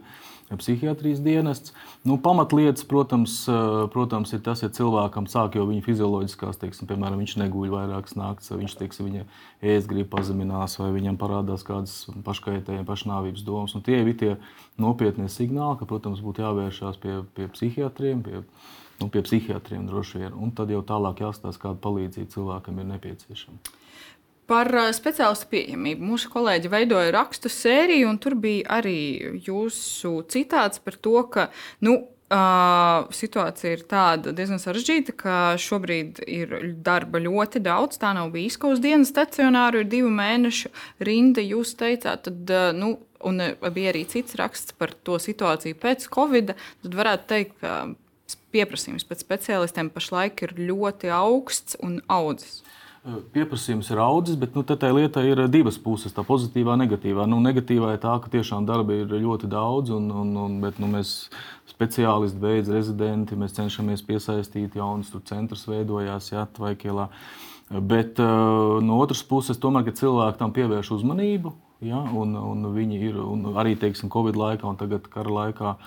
psihiatrijas 0.53 1.23
dienests. 1.25 1.73
Nu, 2.05 2.19
pamatlietas, 2.21 2.85
protams, 2.85 3.39
eh, 3.49 3.89
protams, 3.89 4.35
ir 4.37 4.45
tas, 4.45 4.61
ja 4.61 4.69
cilvēkam 4.69 5.25
sāk 5.25 5.57
jau 5.57 5.65
viņa 5.65 5.81
fizioloģiskās, 5.81 6.61
teiksim, 6.61 6.85
piemēram, 6.85 7.17
viņš 7.25 7.35
neguļ 7.41 7.73
vairākas 7.73 8.15
naktas, 8.21 8.53
vai 8.53 8.61
viņš 8.61 8.77
teiksim, 8.77 9.09
viņa 9.09 9.25
ēst 9.65 9.89
grib 9.89 10.13
pazeminās, 10.13 10.77
vai 10.77 10.93
viņam 10.93 11.17
parādās 11.17 11.65
kādas 11.65 12.05
paškaitējuma, 12.21 12.85
pašnāvības 12.85 13.41
domas. 13.41 13.73
Un 13.73 13.81
tie 13.81 13.97
ir 14.05 14.13
tie 14.13 14.37
nopietnie 14.77 15.25
signāli, 15.25 15.79
ka, 15.79 15.89
protams, 15.89 16.21
būtu 16.21 16.45
jāvēršās 16.45 17.01
pie, 17.01 17.23
pie 17.33 17.49
psihiatriem. 17.49 18.21
Pie, 18.21 18.45
nu, 19.01 19.09
pie 19.11 19.23
psihiatriem 19.25 19.87
droši 19.89 20.23
vien. 20.23 20.33
Un 20.33 20.53
tad 20.55 20.71
jau 20.73 20.83
tālāk 20.85 21.23
jāstāsta, 21.25 21.61
kāda 21.67 21.81
palīdzība 21.83 22.31
cilvēkam 22.35 22.79
ir 22.81 22.89
nepieciešama. 22.93 23.75
Par 24.45 24.69
speciālistu 24.93 25.49
pieejamību. 25.49 26.05
Mūsu 26.05 26.29
kolēģi 26.29 26.69
veidoja 26.69 27.13
rakstu 27.15 27.49
sēriju, 27.49 28.11
un 28.11 28.19
tur 28.21 28.35
bija 28.37 28.77
arī 28.77 28.99
jūsu 29.47 30.19
citāts 30.29 30.83
par 30.85 30.99
to, 31.01 31.17
ka 31.33 31.49
nu, 31.85 32.03
Uh, 32.25 33.05
situācija 33.13 33.75
ir 33.75 33.81
tāda 33.85 34.31
diezgan 34.33 34.57
sarežģīta, 34.57 35.13
ka 35.13 35.33
šobrīd 35.61 36.23
ir 36.25 36.55
darba 36.81 37.19
ļoti 37.21 37.59
daudz. 37.61 37.99
Tā 38.01 38.15
nav 38.17 38.31
bijis, 38.33 38.55
ka 38.57 38.71
uz 38.73 38.81
dienas 38.81 39.11
stacionāru 39.13 39.83
ir 39.83 39.91
divu 39.91 40.09
mēnešu 40.09 40.71
rinda. 41.05 41.43
Jūs 41.45 41.75
teicāt, 41.77 42.23
tad, 42.25 42.49
uh, 42.49 42.71
nu, 42.73 42.95
un 43.29 43.43
bija 43.75 43.93
arī 43.93 44.01
cits 44.09 44.39
raksts 44.41 44.73
par 44.73 44.95
to 45.05 45.19
situāciju 45.21 45.77
pēc 45.77 46.07
Covid. 46.17 46.55
Tad 46.81 46.97
varētu 46.97 47.29
teikt, 47.29 47.55
ka 47.61 47.75
pieprasījums 48.55 49.05
pēc 49.07 49.21
speciālistiem 49.25 49.91
pašlaik 49.93 50.45
ir 50.47 50.55
ļoti 50.71 51.11
augsts 51.13 51.77
un 51.83 51.99
audzis. 52.11 52.63
Pieprasījums 53.35 53.91
ir 53.93 53.99
audzis, 54.01 54.37
bet 54.41 54.55
nu, 54.57 54.63
tā 54.65 54.89
lieta 54.89 55.21
ir 55.21 55.43
divas 55.53 55.75
puses, 55.77 56.13
tā 56.15 56.23
pozitīvā 56.25 56.73
un 56.73 56.81
negatīvā. 56.81 57.27
Nu, 57.29 57.37
negatīvā 57.43 57.91
ir 57.93 57.99
tā, 58.01 58.15
ka 58.23 58.31
tiešām 58.33 58.65
darba 58.65 58.95
ir 58.97 59.11
ļoti 59.13 59.49
daudz, 59.51 59.91
un, 59.93 60.07
un, 60.09 60.31
un, 60.41 60.55
bet 60.63 60.79
nu, 60.81 60.89
mēs 60.89 61.11
speciālisti, 61.69 62.41
beidz 62.41 62.71
rezidenti, 62.73 63.37
mēs 63.37 63.53
cenšamies 63.59 64.01
piesaistīt 64.07 64.79
jaunus, 64.79 65.11
tur 65.13 65.21
centrs 65.29 65.67
veidojās, 65.69 66.31
jā, 66.33 66.47
Tvaikielā. 66.57 67.11
Bet 67.69 68.17
uh, 68.21 68.81
no 68.81 68.97
otras 69.03 69.21
puses, 69.25 69.61
tomēr, 69.61 69.85
ka 69.85 69.93
cilvēki 70.01 70.41
tam 70.41 70.55
pievērš 70.57 70.95
uzmanību, 70.97 71.53
ja, 71.85 72.01
un, 72.09 72.33
un 72.37 72.69
viņi 72.73 73.01
ir 73.05 73.21
un 73.21 73.51
arī 73.53 73.75
teiksim, 73.77 74.09
Covid 74.13 74.37
laikā 74.39 74.65
un 74.69 74.81
tagad 74.81 75.05
kara 75.13 75.37
laikā 75.43 75.77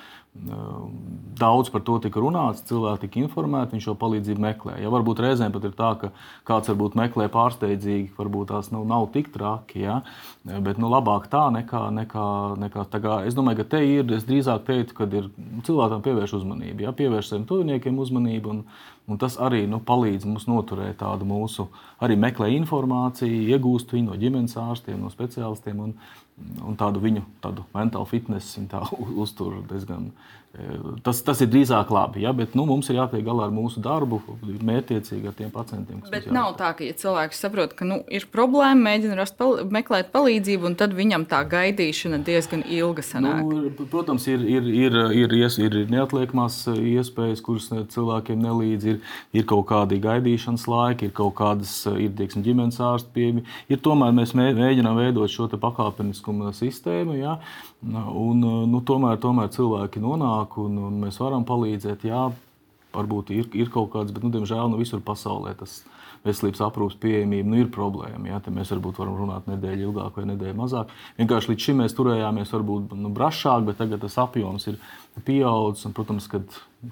Daudz 1.38 1.70
par 1.70 1.83
to 1.87 1.96
tika 2.03 2.20
runāts, 2.22 2.64
cilvēki 2.66 3.05
tika 3.05 3.20
informēti, 3.22 3.77
viņš 3.77 3.87
šo 3.88 3.94
palīdzību 3.98 4.42
meklē. 4.42 4.77
Ja 4.83 4.90
varbūt 4.90 5.22
reizēm 5.22 5.55
pat 5.55 5.66
ir 5.68 5.74
tā, 5.79 5.90
ka 6.01 6.11
kāds 6.48 6.70
varbūt 6.72 6.96
meklē 6.98 7.29
pārsteidzīgi, 7.35 8.12
varbūt 8.18 8.51
tās 8.53 8.70
nu, 8.74 8.83
nav 8.88 9.09
tik 9.14 9.31
traki, 9.35 9.85
ja? 9.85 10.01
bet 10.44 10.81
nu, 10.83 10.90
labāk 10.90 11.29
tā 11.31 11.44
nekā, 11.55 11.85
nekā, 11.94 12.27
nekā 12.64 12.87
tā 12.90 13.03
kā. 13.05 13.20
Es 13.31 13.38
domāju, 13.38 13.62
ka 13.62 13.68
te 13.77 13.83
ir, 13.87 14.07
es 14.14 14.27
drīzāk 14.27 14.66
teiktu, 14.66 14.98
ka 14.98 15.09
ir 15.11 15.31
cilvēkam 15.66 16.03
pievērš 16.07 16.38
uzmanību, 16.40 16.87
ja? 16.87 16.94
pievērš 17.03 17.33
saviem 17.33 17.46
tuviniekiem 17.51 17.98
uzmanību, 18.03 18.55
un, 18.57 18.64
un 19.08 19.18
tas 19.20 19.38
arī 19.40 19.64
nu, 19.70 19.80
palīdz 19.84 20.26
mums 20.28 20.46
noturēt 20.48 21.00
tādu 21.00 21.26
mūsu, 21.28 21.68
arī 22.04 22.18
meklē 22.20 22.50
informāciju, 22.58 23.46
iegūst 23.54 23.94
viņu 23.94 24.12
no 24.12 24.18
ģimenes 24.20 24.56
ārstiem, 24.60 25.00
no 25.00 25.12
speciālistiem. 25.12 25.80
Un, 25.86 25.94
un 26.62 26.76
tādu 26.78 27.02
viņu 27.02 27.24
tādu 27.42 27.64
mentālu 27.74 28.06
fitnesi 28.10 28.66
tā 28.70 28.84
uztur 29.24 29.62
diezgan. 29.70 30.12
Tas, 31.04 31.20
tas 31.22 31.40
ir 31.44 31.50
drīzāk 31.52 31.90
labi, 31.92 32.22
ja, 32.24 32.32
bet 32.34 32.54
nu, 32.58 32.64
mums 32.66 32.88
ir 32.90 32.98
jātiek 32.98 33.22
galā 33.26 33.46
ar 33.46 33.54
mūsu 33.54 33.82
darbu, 33.84 34.20
mērķiecīgi 34.42 35.30
ar 35.30 35.37
tiem 35.38 35.50
pacientiem. 35.54 36.02
Bet 36.11 36.28
nav 36.34 36.54
tā, 36.58 36.70
ka 36.76 36.87
ja 36.87 36.94
cilvēks 36.98 37.42
saprot, 37.44 37.74
ka 37.78 37.87
nu, 37.88 38.00
ir 38.11 38.26
problēma, 38.32 38.80
mēģina 38.88 39.18
rast, 39.18 39.37
pal 39.38 39.64
meklēt 39.74 40.12
palīdzību, 40.14 40.70
un 40.70 40.76
tad 40.80 40.96
viņam 40.98 41.26
tā 41.30 41.42
gaidīšana 41.48 42.20
diezgan 42.26 42.64
ilga 42.64 43.04
sanāk. 43.06 43.44
Nu, 43.44 43.87
protams, 43.92 44.26
ir, 44.30 44.44
ir, 44.56 44.70
ir, 44.72 44.98
ir, 45.16 45.37
ir, 45.37 45.78
ir 45.82 45.92
neatliekamās 45.92 46.61
iespējas, 46.74 47.44
kuras 47.44 47.68
cilvēkiem 47.94 48.42
nelīdz, 48.46 48.88
ir, 48.94 49.02
ir 49.37 49.48
kaut 49.48 49.68
kādi 49.70 50.00
gaidīšanas 50.02 50.66
laiki, 50.70 51.11
ir 51.11 51.16
kaut 51.18 51.37
kādas 51.38 51.76
ir, 51.92 52.11
tieksim, 52.18 52.46
ģimenes 52.46 52.80
ārstu 52.82 53.14
pieejami. 53.14 53.44
Ir 53.70 53.84
tomēr 53.84 54.16
mēs 54.16 54.34
mēģinām 54.38 54.98
veidot 54.98 55.32
šo 55.32 55.50
pakāpenisku 55.54 56.28
tiesiskuma 56.28 56.52
sistēmu. 56.52 57.16
Ja? 57.18 57.38
Un, 57.86 58.40
nu, 58.42 58.80
tomēr, 58.82 59.20
tomēr 59.22 59.52
cilvēki 59.54 60.02
nonāk 60.02 60.56
un, 60.58 60.80
un 60.88 60.96
mēs 61.04 61.20
varam 61.22 61.44
palīdzēt. 61.46 62.08
Jā, 62.08 62.24
varbūt 62.94 63.30
ir, 63.36 63.46
ir 63.54 63.70
kaut 63.70 63.92
kāds, 63.92 64.10
bet 64.14 64.24
nu, 64.26 64.32
diemžēl 64.34 64.72
nu, 64.72 64.80
visur 64.80 65.02
pasaulē 65.04 65.54
tas 65.60 65.82
veselības 66.24 66.64
aprūpas 66.66 66.98
pieejamība 66.98 67.52
nu, 67.52 67.60
ir 67.62 67.70
problēma. 67.70 68.24
Ja? 68.32 68.40
Te 68.42 68.50
mēs 68.54 68.72
varbūt 68.74 68.98
varam 68.98 69.14
runāt 69.20 69.46
nedēļu 69.46 69.92
ilgāk 69.92 70.18
vai 70.18 70.26
nedēļu 70.32 70.58
mazāk. 70.58 70.90
Vienkārši 71.20 71.52
līdz 71.52 71.66
šim 71.68 71.82
mēs 71.84 71.94
turējāmies 71.94 72.54
varbūt 72.56 72.96
nu, 72.98 73.12
brašāk, 73.14 73.68
bet 73.68 73.78
tagad 73.78 74.02
tas 74.02 74.18
apjoms 74.24 74.66
ir 74.72 74.80
pieaudzis. 75.28 75.86
Protams, 75.94 76.26
ka 76.30 76.42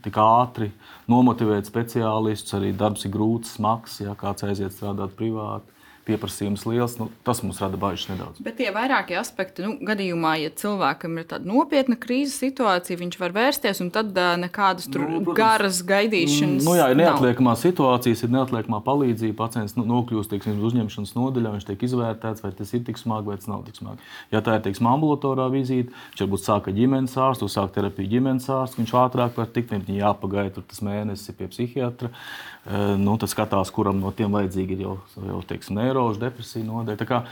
tik 0.07 0.21
ātri 0.23 0.71
nomotivēt 1.11 1.67
speciālistus, 1.67 2.55
arī 2.61 2.71
darbs 2.79 3.09
ir 3.09 3.15
grūts, 3.17 3.57
smags, 3.59 3.99
ja 4.05 4.15
kāds 4.19 4.47
aiziet 4.47 4.77
strādāt 4.77 5.19
privāti 5.19 5.76
pieprasījums 6.07 6.65
liels, 6.69 6.97
nu, 7.01 7.09
tas 7.27 7.43
mums 7.43 7.59
rada 7.63 7.79
bažas 7.81 8.09
nedaudz. 8.13 8.41
Bet 8.45 8.59
tie 8.61 8.71
vairākie 8.75 9.19
aspekti, 9.19 9.65
nu, 9.67 9.75
gadījumā, 9.87 10.37
ja 10.41 10.53
cilvēkam 10.55 11.19
ir 11.21 11.27
tāda 11.31 11.49
nopietna 11.51 11.99
krīzes 12.01 12.39
situācija, 12.43 13.01
viņš 13.01 13.19
var 13.21 13.35
vērsties 13.37 13.83
un 13.83 13.91
tad 13.95 14.15
nekādas 14.15 14.89
nu, 14.91 15.01
protams, 15.01 15.33
garas 15.39 15.81
gaidīšanas. 15.87 16.65
Nu, 16.67 16.77
jā, 16.79 16.89
ir 16.93 17.01
neatliekamā 17.01 17.57
situācijas, 17.59 18.25
ir 18.27 18.35
neatliekamā 18.35 18.81
palīdzība. 18.87 19.37
Pacients 19.41 19.77
nu, 19.79 19.85
nokļūst 19.91 20.33
teiksim, 20.33 20.57
uz 20.61 20.71
uzņemšanas 20.71 21.15
nodaļā, 21.17 21.55
viņš 21.57 21.69
tiek 21.71 21.87
izvērtēts, 21.89 22.45
vai 22.45 22.53
tas 22.57 22.75
ir 22.77 22.85
tik 22.87 23.01
smagi 23.01 23.33
vai 23.33 23.39
tas 23.41 23.51
nav 23.51 23.65
tik 23.67 23.79
smagi. 23.81 24.11
Ja 24.35 24.43
tā 24.45 24.59
ir 24.59 24.67
teiksim, 24.67 24.89
ambulatorā 24.91 25.49
vizīte, 25.53 25.95
viņš 26.13 26.25
varbūt 26.25 26.45
sāka 26.45 26.75
ģimenes 26.77 27.17
ārstu, 27.21 27.49
sāk 27.51 27.73
terapiju 27.77 28.13
ģimenes 28.17 28.51
ārstu, 28.53 28.83
viņš 28.83 28.95
ātrāk 29.03 29.41
var 29.41 29.51
tikt, 29.53 29.73
viņam 29.75 30.01
jāpagaida 30.01 30.63
tas 30.63 30.83
mēnesis 30.87 31.35
pie 31.37 31.51
psihiatra. 31.53 32.13
Nu, 32.99 33.15
tas 33.23 33.31
skatās, 33.31 33.71
kuram 33.71 34.01
no 34.03 34.11
tiem 34.11 34.33
vajadzīgi 34.35 34.75
ir 34.75 34.81
jau, 34.83 34.95
jau 35.23 35.41
teiksim, 35.47 35.77
neiro 35.79 35.96
neirožu 35.97 36.21
depresiju 36.21 36.67
nodeļa. 36.69 37.23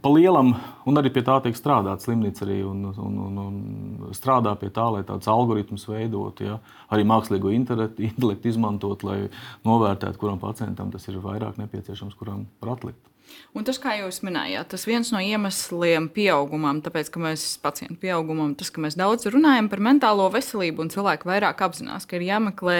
Pa 0.00 0.10
lielam, 0.14 0.52
un 0.86 1.00
arī 1.00 1.10
pie 1.10 1.22
tā 1.26 1.40
tiek 1.42 1.56
strādāts 1.58 2.06
slimnīca 2.06 2.44
arī 2.46 2.60
un, 2.62 2.84
un, 2.92 3.16
un, 3.26 3.38
un 3.42 4.12
strādā 4.14 4.52
pie 4.60 4.68
tā, 4.70 4.84
lai 4.94 5.02
tādus 5.02 5.26
algoritmus 5.32 5.88
veidotu, 5.90 6.46
ja? 6.46 6.60
arī 6.94 7.02
mākslīgo 7.10 7.50
intelektu 7.50 8.52
izmantot, 8.52 9.02
lai 9.02 9.24
novērtētu, 9.66 10.20
kuram 10.20 10.38
pacientam 10.38 10.94
tas 10.94 11.10
ir 11.10 11.18
vairāk 11.24 11.58
nepieciešams, 11.58 12.14
kuram 12.20 12.46
var 12.62 12.76
atlikt. 12.76 13.09
Un 13.56 13.66
tas, 13.66 13.80
kā 13.82 13.96
jūs 13.98 14.20
minējāt, 14.26 14.68
tas 14.72 14.86
viens 14.86 15.10
no 15.14 15.20
iemesliem 15.22 16.06
pieaugumam, 16.14 16.78
tāpēc, 16.84 17.10
ka 17.10 17.22
mēs 17.22 17.44
pacientu 17.62 17.98
pieaugumam, 18.02 18.52
tas, 18.58 18.70
ka 18.70 18.82
mēs 18.84 18.98
daudz 19.00 19.26
runājam 19.32 19.70
par 19.72 19.82
mentālo 19.82 20.28
veselību 20.30 20.84
un 20.84 20.92
cilvēki 20.92 21.28
vairāk 21.30 21.64
apzinās, 21.66 22.06
ka 22.06 22.18
ir 22.18 22.28
jāmeklē 22.28 22.78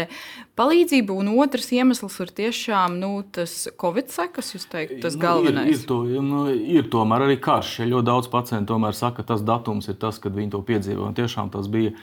palīdzība. 0.61 1.17
Un 1.17 1.33
otrs 1.43 1.73
iemesls 1.75 2.21
ir 2.23 2.33
tiešām 2.41 3.01
nu, 3.03 3.13
tas 3.35 3.67
Covid 3.81 4.15
sekas, 4.15 4.55
jūs 4.55 4.69
teikt, 4.71 5.01
tas 5.05 5.19
galvenais. 5.21 5.73
Nu, 5.73 5.75
ir, 5.75 5.81
ir, 5.81 5.85
to, 5.91 6.01
nu, 6.31 6.47
ir 6.79 6.91
tomēr 6.93 7.27
arī 7.27 7.41
karš. 7.43 7.81
Ja 7.83 7.91
ļoti 7.97 8.11
daudz 8.13 8.33
pacientu 8.33 8.75
tomēr 8.75 8.97
saka, 8.97 9.21
ka 9.21 9.35
tas 9.35 9.45
datums 9.47 9.91
ir 9.91 9.99
tas, 10.01 10.23
kad 10.23 10.37
viņi 10.37 10.55
to 10.55 10.65
piedzīvo. 10.67 11.11
Un 11.11 11.19
tiešām 11.19 11.53
tas 11.55 11.71
bija 11.71 11.97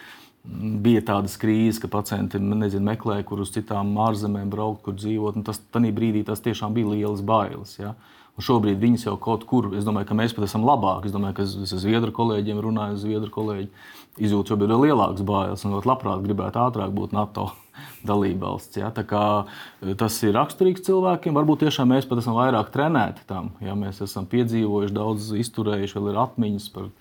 bija 0.83 1.01
tādas 1.03 1.35
krīzes, 1.39 1.79
ka 1.81 1.89
pacienti 1.91 2.39
nezinu, 2.39 2.85
meklēja, 2.87 3.25
kur 3.27 3.41
uz 3.43 3.51
citām 3.55 3.95
ārzemēm 3.99 4.51
braukt, 4.51 4.83
kur 4.85 4.95
dzīvot. 4.97 5.41
Tas 5.47 5.59
brīdī 5.73 6.23
tas 6.27 6.43
tiešām 6.45 6.75
bija 6.77 6.93
liels 6.93 7.23
bailes. 7.25 7.75
Ja? 7.79 7.95
Šobrīd 8.37 8.77
viņas 8.77 9.07
jau 9.07 9.15
kaut 9.17 9.47
kur, 9.49 9.71
es 9.73 9.85
domāju, 9.85 10.11
ka 10.11 10.17
mēs 10.17 10.35
pat 10.37 10.45
esam 10.45 10.65
labāki. 10.67 11.09
Es 11.09 11.13
domāju, 11.15 11.39
ka 11.39 11.45
es 11.47 11.73
ar 11.73 11.81
zviedru 11.81 12.13
kolēģiem 12.13 12.59
runāju, 12.61 12.99
zviedru 13.01 13.31
kolēģi 13.33 13.69
izjūt 14.27 14.51
šobrīd 14.51 14.73
vēl 14.73 14.83
lielākas 14.87 15.25
bājas 15.25 15.65
un 15.65 15.73
ļoti 15.73 15.89
labprāt 15.89 16.21
gribētu 16.25 16.61
ātrāk 16.61 16.93
būt 16.93 17.15
NATO 17.17 17.47
dalībvalsts. 18.09 18.77
Ja? 18.77 18.91
Eh, 18.93 19.95
tas 19.97 20.19
ir 20.21 20.37
raksturīgs 20.37 20.85
cilvēkiem. 20.85 21.37
Varbūt 21.37 21.65
tiešām 21.65 21.89
mēs 21.93 22.05
pat 22.09 22.21
esam 22.21 22.37
vairāk 22.37 22.69
trenēti 22.73 23.25
tam. 23.29 23.51
Ja? 23.63 23.73
Mēs 23.77 24.03
esam 24.05 24.29
piedzīvojuši, 24.29 24.97
daudz 24.97 25.33
izturējuši, 25.41 25.97
vēl 25.97 26.13
ir 26.13 26.21
atmiņas 26.27 26.69
par 26.77 26.91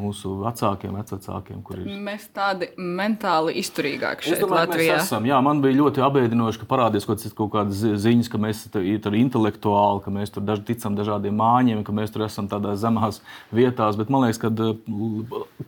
mūsu 0.00 0.32
vecākiem, 0.42 0.96
vecākiem, 0.98 1.60
kuriem 1.62 1.86
ir. 1.86 1.98
Mēs 2.02 2.26
tādi 2.34 2.66
mentāli 2.74 3.54
izturīgāki 3.60 4.26
šeit, 4.26 4.40
domāju, 4.42 4.66
Latvijā. 4.66 4.96
Esam. 4.98 5.26
Jā, 5.28 5.38
man 5.44 5.60
bija 5.62 5.78
ļoti 5.78 6.02
apbēdinoši, 6.02 6.60
ka 6.62 6.66
parādījās 6.72 7.06
kaut, 7.06 7.22
kaut 7.38 7.52
kādas 7.52 7.82
ziņas, 8.02 8.30
ka 8.32 8.40
mēs 8.42 8.64
tur 8.74 9.16
intelektuāli, 9.18 10.02
ka 10.02 10.14
mēs 10.14 10.34
tur 10.34 10.42
daž, 10.46 10.64
ticam 10.66 10.96
dažādiem 10.98 11.36
māņiem, 11.38 11.84
ka 11.86 11.94
mēs 11.94 12.14
tur 12.14 12.24
esam 12.26 12.48
tādās 12.50 12.80
zemās 12.82 13.20
vietās. 13.54 13.98
Bet 14.00 14.10
man 14.10 14.26
liekas, 14.26 14.40
ka 14.42 14.50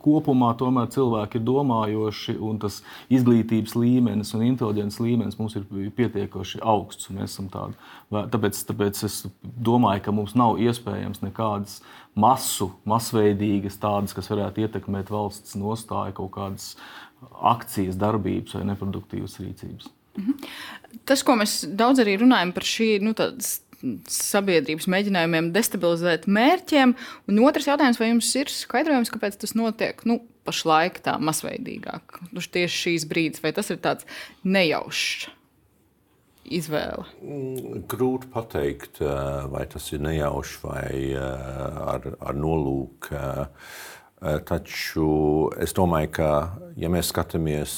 kopumā 0.03 0.51
tomēr 0.59 0.89
cilvēki 0.91 1.39
ir 1.39 1.45
domājoši 1.47 2.35
un 2.43 2.59
tas 2.63 2.81
izglītības 3.13 3.77
līmenis 3.79 4.33
un 4.35 4.43
inteliģences 4.49 5.03
līmenis 5.03 5.39
mums 5.39 5.55
ir 5.55 5.63
pietiekoši 5.95 6.59
augsts. 6.67 7.07
Tāpēc, 8.11 8.59
tāpēc 8.67 8.99
es 9.07 9.21
domāju, 9.41 10.03
ka 10.03 10.15
mums 10.15 10.35
nav 10.35 10.59
iespējams 10.63 11.23
nekādas 11.23 11.79
masu, 12.17 12.71
masveidīgas 12.89 13.77
tādas, 13.81 14.15
kas 14.17 14.29
varētu 14.31 14.65
ietekmēt 14.65 15.11
valsts 15.13 15.57
nostāju, 15.59 16.15
kaut 16.17 16.33
kādas 16.37 16.71
akcijas, 17.53 17.97
darbības 17.99 18.57
vai 18.57 18.65
neproduktīvas 18.71 19.39
rīcības. 19.43 19.93
Mhm. 20.17 20.49
Tas, 21.05 21.21
ko 21.23 21.37
mēs 21.37 21.61
daudz 21.77 22.01
arī 22.01 22.17
runājam 22.21 22.53
par 22.55 22.65
šī 22.65 22.97
nu, 23.05 23.13
sabiedrības 24.09 24.87
mēģinājumiem 24.89 25.51
destabilizēt 25.53 26.25
mērķiem, 26.25 26.95
un 27.29 27.41
otrs 27.45 27.69
jautājums, 27.69 27.99
vai 28.01 28.09
jums 28.09 28.31
ir 28.39 28.49
skaidrojums, 28.49 29.13
kāpēc 29.13 29.37
tas 29.43 29.53
notiek 29.57 30.01
nu, 30.09 30.23
pašlaik 30.47 30.97
tā 31.05 31.17
masveidīgāk? 31.21 32.21
Nu, 32.31 32.41
tieši 32.41 32.83
šīs 32.87 33.05
brīdis, 33.09 33.43
vai 33.43 33.53
tas 33.53 33.69
ir 33.73 33.81
tāds 33.83 34.07
nejaušs 34.47 35.36
izvēle? 36.53 37.05
Mm, 37.21 37.83
grūti 37.89 38.29
pateikt, 38.33 39.01
eh, 39.01 39.47
vai 39.51 39.65
tas 39.69 39.91
ir 39.93 40.03
nejauši 40.03 40.61
vai 40.63 40.93
eh, 41.11 41.81
ar, 41.93 42.07
ar 42.19 42.37
nolūku. 42.37 43.13
Eh, 43.17 44.39
taču 44.49 45.51
es 45.61 45.75
domāju, 45.77 46.13
ka, 46.17 46.31
ja 46.75 46.89
mēs 46.89 47.11
skatāmies 47.13 47.73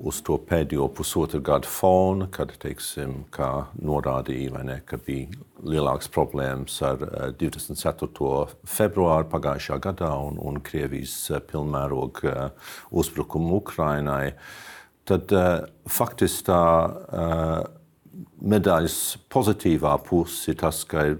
uz 0.00 0.18
to 0.24 0.36
pēdējo 0.44 0.90
pusotru 0.92 1.40
gadu 1.44 1.68
fonu, 1.68 2.28
kad, 2.32 2.52
teiksim, 2.60 3.24
kā 3.32 3.48
norādīja, 3.80 4.60
ne, 4.64 4.76
ka 4.84 5.00
bija 5.00 5.40
lielākas 5.64 6.12
problēmas 6.12 6.76
ar 6.84 7.00
24. 7.40 8.60
februāru 8.68 9.28
pagājušā 9.32 9.80
gadā 9.80 10.12
un, 10.28 10.36
un 10.36 10.60
Krievijas 10.64 11.16
pilnmēroga 11.48 12.50
uzbrukumu 12.92 13.62
Ukrainai. 13.64 14.34
Uh, 14.34 14.69
tad 15.10 15.34
uh, 15.34 15.50
faktiski 15.90 16.46
tā 16.48 16.62
uh, 16.86 17.60
medaļas 18.40 18.98
pozitīvā 19.32 19.96
puse 20.06 20.52
ir 20.52 20.60
tas, 20.62 20.84
ka 20.88 21.06
ir 21.12 21.18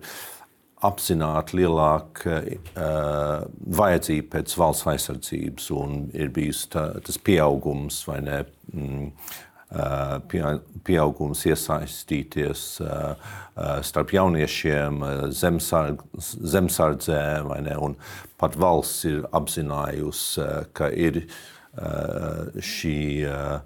apzināti 0.87 1.59
lielāka 1.59 2.41
uh, 2.41 3.45
vajadzība 3.81 4.39
pēc 4.39 4.57
valsts 4.63 4.89
aizsardzības 4.95 5.69
un 5.77 6.01
ir 6.17 6.33
bijis 6.35 6.65
tā, 6.73 6.87
tas 7.05 7.21
pieaugums 7.21 8.03
vai 8.09 8.21
ne. 8.27 8.43
Mm, 8.73 9.15
Pie, 9.71 10.41
pieaugums 10.83 11.45
iesaistīties 11.47 12.63
starp 13.87 14.15
jauniešiem, 14.17 14.97
zemsardz, 15.31 16.33
zemsardzē, 16.43 17.21
vai 17.47 17.61
ne? 17.63 17.77
Un 17.79 17.95
pat 18.43 18.59
valsts 18.59 19.07
ir 19.07 19.21
apzinājusi, 19.31 20.49
ka 20.75 20.91
ir 20.91 21.21
Eh, 21.23 21.29
šī, 22.61 23.23
eh, 23.23 23.61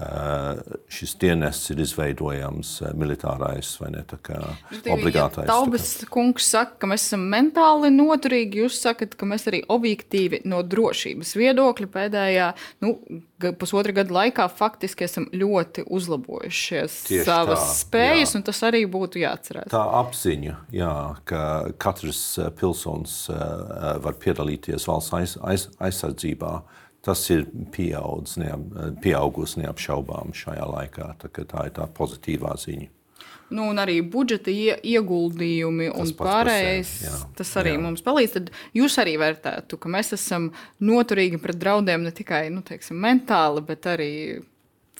eh, 0.00 0.58
šis 0.88 1.14
dienests 1.18 1.72
ir 1.72 1.80
izveidojams 1.82 2.70
militārais 2.94 3.72
vai 3.80 3.90
ne 3.90 4.04
obligātais. 4.94 5.42
Ja 5.42 5.50
Taubas 5.50 6.04
kungs 6.10 6.46
saka, 6.52 6.78
ka 6.78 6.90
mēs 6.90 7.08
esam 7.08 7.26
mentāli 7.26 7.90
noturīgi. 7.90 8.62
Jūs 8.62 8.78
sakat, 8.78 9.16
ka 9.18 9.26
mēs 9.26 9.48
arī 9.50 9.64
objektīvi 9.66 10.44
no 10.46 10.62
drošības 10.62 11.34
viedokļa 11.34 11.90
pēdējā 11.98 12.48
nu, 12.86 12.94
pusotra 13.58 13.96
gada 14.00 14.14
laikā 14.14 14.46
faktiski 14.54 15.08
esam 15.08 15.26
ļoti 15.34 15.88
uzlabojušies 15.90 17.02
Tieši 17.10 17.26
savas 17.26 17.66
tā, 17.66 17.76
spējas, 17.82 18.32
jā. 18.32 18.38
un 18.38 18.46
tas 18.46 18.62
arī 18.70 18.86
būtu 18.86 19.24
jāatcerās. 19.24 19.70
Tā 19.74 19.82
apziņa, 20.04 20.58
jā, 20.78 20.96
ka 21.26 21.44
katrs 21.78 22.22
pilsonis 22.58 23.24
var 23.28 24.18
piedalīties 24.22 24.86
valsts 24.86 25.18
aiz, 25.18 25.40
aiz, 25.42 25.72
aizsardzībā 25.82 26.60
tas 27.04 27.24
ir 27.32 27.46
pieaudzis, 27.74 28.38
neap, 28.42 28.62
pieaugusi 29.02 29.62
neapšaubām 29.62 30.34
šajā 30.36 30.68
laikā. 30.68 31.10
Tā, 31.22 31.30
tā 31.38 31.66
ir 31.68 31.74
tā 31.76 31.88
pozitīvā 31.98 32.54
ziņa. 32.60 32.94
Nu, 33.48 33.70
un 33.72 33.80
arī 33.80 34.02
budžeta 34.04 34.52
ieguldījumi 34.52 35.88
tas 35.88 36.02
un 36.02 36.16
pārējais. 36.18 36.90
Jā, 37.06 37.14
tas 37.38 37.52
arī 37.60 37.72
jā. 37.72 37.80
mums 37.80 38.04
palīdz. 38.04 38.34
Tad 38.34 38.50
jūs 38.76 38.98
arī 39.00 39.14
vērtētu, 39.20 39.78
ka 39.80 39.92
mēs 39.92 40.12
esam 40.18 40.50
noturīgi 40.84 41.40
pret 41.40 41.56
draudiem 41.60 42.04
ne 42.04 42.12
tikai 42.12 42.48
nu, 42.52 42.60
teiksim, 42.66 42.98
mentāli, 43.00 43.64
bet 43.64 43.88
arī 43.88 44.12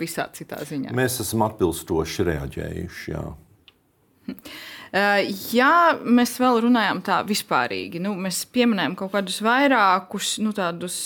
visā 0.00 0.30
citā 0.32 0.62
ziņā. 0.64 0.94
Mēs 0.96 1.20
esam 1.24 1.44
atbilstoši 1.48 2.28
reaģējuši. 2.32 3.14
Jā. 3.14 3.28
Ja 5.52 5.98
mēs 6.00 6.30
vēl 6.40 6.62
runājam 6.64 7.02
tā 7.04 7.18
vispārīgi, 7.28 8.00
nu, 8.00 8.14
mēs 8.16 8.38
pieminējam 8.48 8.94
kaut 8.96 9.10
kādus 9.12 9.42
vairākus 9.44 10.38
nu, 10.40 10.54
tādus 10.56 10.96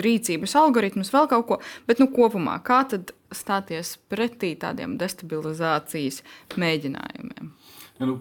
rīcības 0.00 0.56
algoritmus, 0.60 1.12
vēl 1.14 1.28
kaut 1.30 1.46
ko. 1.48 1.58
Bet 1.88 2.02
nu, 2.02 2.08
kopumā, 2.12 2.58
kā 2.64 2.82
tad 2.90 3.14
stāties 3.34 3.96
pretī 4.10 4.54
tādiem 4.58 4.96
destabilizācijas 5.00 6.22
mēģinājumiem? 6.60 7.52
Ja, 8.00 8.08
nu, 8.08 8.16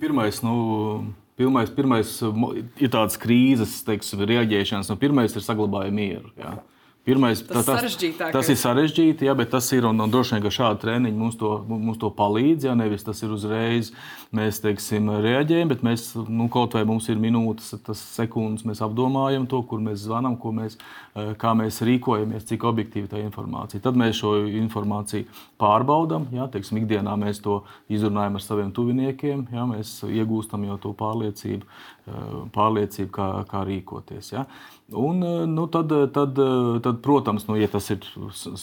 pirmais, 0.00 0.40
nu, 0.46 0.54
pirmais, 1.40 1.72
pirmais 1.74 2.12
ir 2.22 2.92
tāds 2.94 3.18
krīzes 3.20 3.80
teiksim, 3.86 4.22
reaģēšanas. 4.30 4.92
Nu, 4.92 5.00
pirmais 5.00 5.34
ir 5.34 5.44
saglabājot 5.44 5.94
mieru. 5.94 6.30
Ja. 6.38 6.58
Pirmais, 7.04 7.42
tas, 7.44 7.66
tas, 7.68 7.96
tas 8.32 8.48
ir 8.48 8.56
sarežģīti, 8.56 9.26
jā, 9.28 9.32
bet 9.36 9.50
tas 9.52 9.66
ir 9.76 9.84
un, 9.84 9.98
un 10.00 10.08
droši 10.08 10.38
vien, 10.38 10.42
ka 10.46 10.50
šādi 10.56 10.80
treniņi 10.86 11.18
mums 11.20 11.34
to, 11.36 11.50
mums 11.68 11.98
to 12.00 12.08
palīdz. 12.16 12.64
Jā, 12.64 12.72
nevis 12.80 13.02
tas 13.04 13.18
ir 13.20 13.34
uzreiz, 13.34 13.90
mēs 14.32 14.62
teiksim, 14.64 15.10
reaģējam, 15.26 15.68
bet 15.68 15.82
mēs 15.84 16.06
nu, 16.16 16.46
kaut 16.52 16.72
vai 16.72 16.86
mums 16.88 17.10
ir 17.12 17.20
minūtes, 17.20 17.74
tas 17.84 18.00
sekundes, 18.14 18.64
mēs 18.64 18.80
apdomājam 18.86 19.44
to, 19.52 19.60
kur 19.68 19.82
mēs 19.84 20.06
zvanām, 20.06 20.38
mēs, 20.56 20.78
eh, 21.12 21.34
kā 21.36 21.52
mēs 21.58 21.82
rīkojamies, 21.84 22.46
cik 22.48 22.64
objektīva 22.70 23.10
tā 23.12 23.20
informācija. 23.20 23.82
Tad 23.84 24.00
mēs 24.00 24.22
šo 24.22 24.38
informāciju 24.64 25.28
pārbaudām. 25.60 26.30
Jā, 26.32 26.48
teiksim, 26.56 26.80
ikdienā 26.80 27.18
mēs 27.20 27.42
to 27.44 27.66
izrunājam 27.92 28.40
ar 28.40 28.46
saviem 28.46 28.72
tuviniekiem, 28.72 29.44
jā, 29.52 29.66
mēs 29.68 29.92
iegūstam 30.08 30.64
jau 30.70 30.80
to 30.80 30.94
pārliecību, 31.04 31.68
eh, 32.08 32.32
pārliecību 32.56 33.12
kā, 33.12 33.28
kā 33.44 33.66
rīkoties. 33.68 34.32
Jā. 34.38 34.46
Un, 34.92 35.22
eh, 35.22 35.46
nu, 35.46 35.66
tad, 35.66 35.92
eh, 35.92 36.06
tad, 36.12 36.38
eh, 36.38 36.80
tad, 36.80 37.00
protams, 37.00 37.46
nu, 37.46 37.56
ja 37.56 37.68
tas 37.72 37.88
ir 37.90 38.04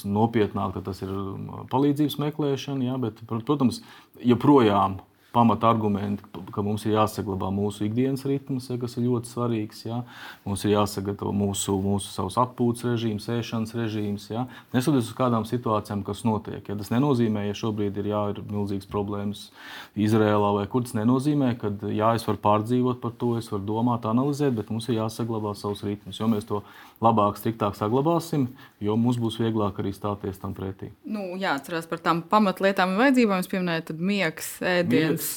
nopietnāk, 0.05 0.75
tad 0.75 0.86
tas 0.86 1.01
ir 1.01 1.10
um, 1.10 1.65
palīdzības 1.71 2.19
meklēšana. 2.21 2.86
Jā, 2.86 2.97
bet, 3.01 3.23
protams, 3.47 3.81
joprojām 4.21 4.99
pamata 5.34 5.70
argumenti, 5.70 6.24
ka 6.52 6.63
mums 6.65 6.84
ir 6.86 6.98
jāsaglabā 6.98 7.48
mūsu 7.56 7.86
ikdienas 7.88 8.26
ritms, 8.28 8.67
ja, 8.72 8.76
kas 8.82 8.98
ir 8.98 9.06
ļoti 9.08 9.32
svarīgs. 9.32 9.86
Ja. 9.88 10.02
Mums 10.46 10.65
ir 10.67 10.74
jāsagatavo 10.74 11.32
mūsu, 11.36 11.78
mūsu 11.80 12.12
savs 12.12 12.36
atpūtas 12.41 12.89
režīms, 12.89 13.30
ēšanas 13.32 13.72
režīms. 13.78 14.28
Ja. 14.34 14.46
Neskatoties 14.76 15.08
uz 15.08 15.15
kādām 15.15 15.48
situācijām, 15.48 16.04
kas 16.08 16.26
notiek. 16.28 16.67
Ja. 16.67 16.76
Tas 16.80 16.91
nenozīmē, 16.91 17.46
ja 17.48 17.56
šobrīd 17.58 18.02
ir, 18.04 18.12
jā, 18.12 18.24
ir 18.34 18.44
milzīgas 18.52 18.89
problēmas 18.91 19.48
Izrēlā 19.96 20.52
vai 20.60 20.67
kur 20.72 20.84
tas 20.84 20.98
nenozīmē, 21.00 21.54
ka 21.62 21.72
jā, 21.88 22.12
es 22.20 22.28
varu 22.28 22.44
pārdzīvot 22.44 23.00
par 23.04 23.15
to, 23.20 23.38
es 23.39 23.48
varu 23.54 23.63
domāt, 23.72 24.08
analizēt, 24.10 24.58
bet 24.60 24.72
mums 24.74 24.89
ir 24.91 25.00
jāsaglabā 25.00 25.56
savs 25.56 25.86
ritms. 25.88 26.20
Jo 26.20 26.28
mēs 26.32 26.48
to 26.50 26.63
labāk, 27.01 27.37
striktāk 27.39 27.75
saglabāsim, 27.77 28.45
jo 28.83 28.95
mums 28.99 29.17
būs 29.21 29.39
vieglāk 29.41 29.79
arī 29.81 29.91
stāties 29.95 30.37
tam 30.41 30.53
pretī. 30.57 30.91
Nu, 31.01 31.33
jā, 31.41 31.55
atcerās 31.57 31.87
par 31.89 32.01
tām 32.03 32.21
pamatlietām 32.29 32.93
un 32.93 33.01
vajadzībām. 33.01 33.41
Jūs 33.41 33.51
pieminējat, 33.51 33.93
miegs, 33.97 34.51
ēdiens 34.61 35.11
Miegs, 35.11 35.31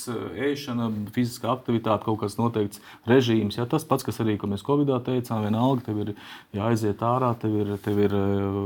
ēšana, 0.50 0.90
fiziskā 1.14 1.52
aktivitāte, 1.54 2.04
kaut 2.04 2.20
kas 2.20 2.36
noteikts 2.40 2.82
režīms. 3.08 3.56
Ja, 3.58 3.68
tas 3.70 3.86
pats, 3.88 4.04
kas 4.04 4.20
arī, 4.24 4.36
ko 4.40 4.50
mēs 4.52 4.64
Covid-19 4.66 5.08
teicām, 5.08 5.44
vienalga, 5.46 5.86
tev 5.88 6.02
ir 6.04 6.12
jāaiziet 6.56 7.04
ārā, 7.04 7.32
tev 7.40 7.56
ir, 7.62 7.74
tev 7.84 8.00
ir 8.04 8.16
eh, 8.18 8.60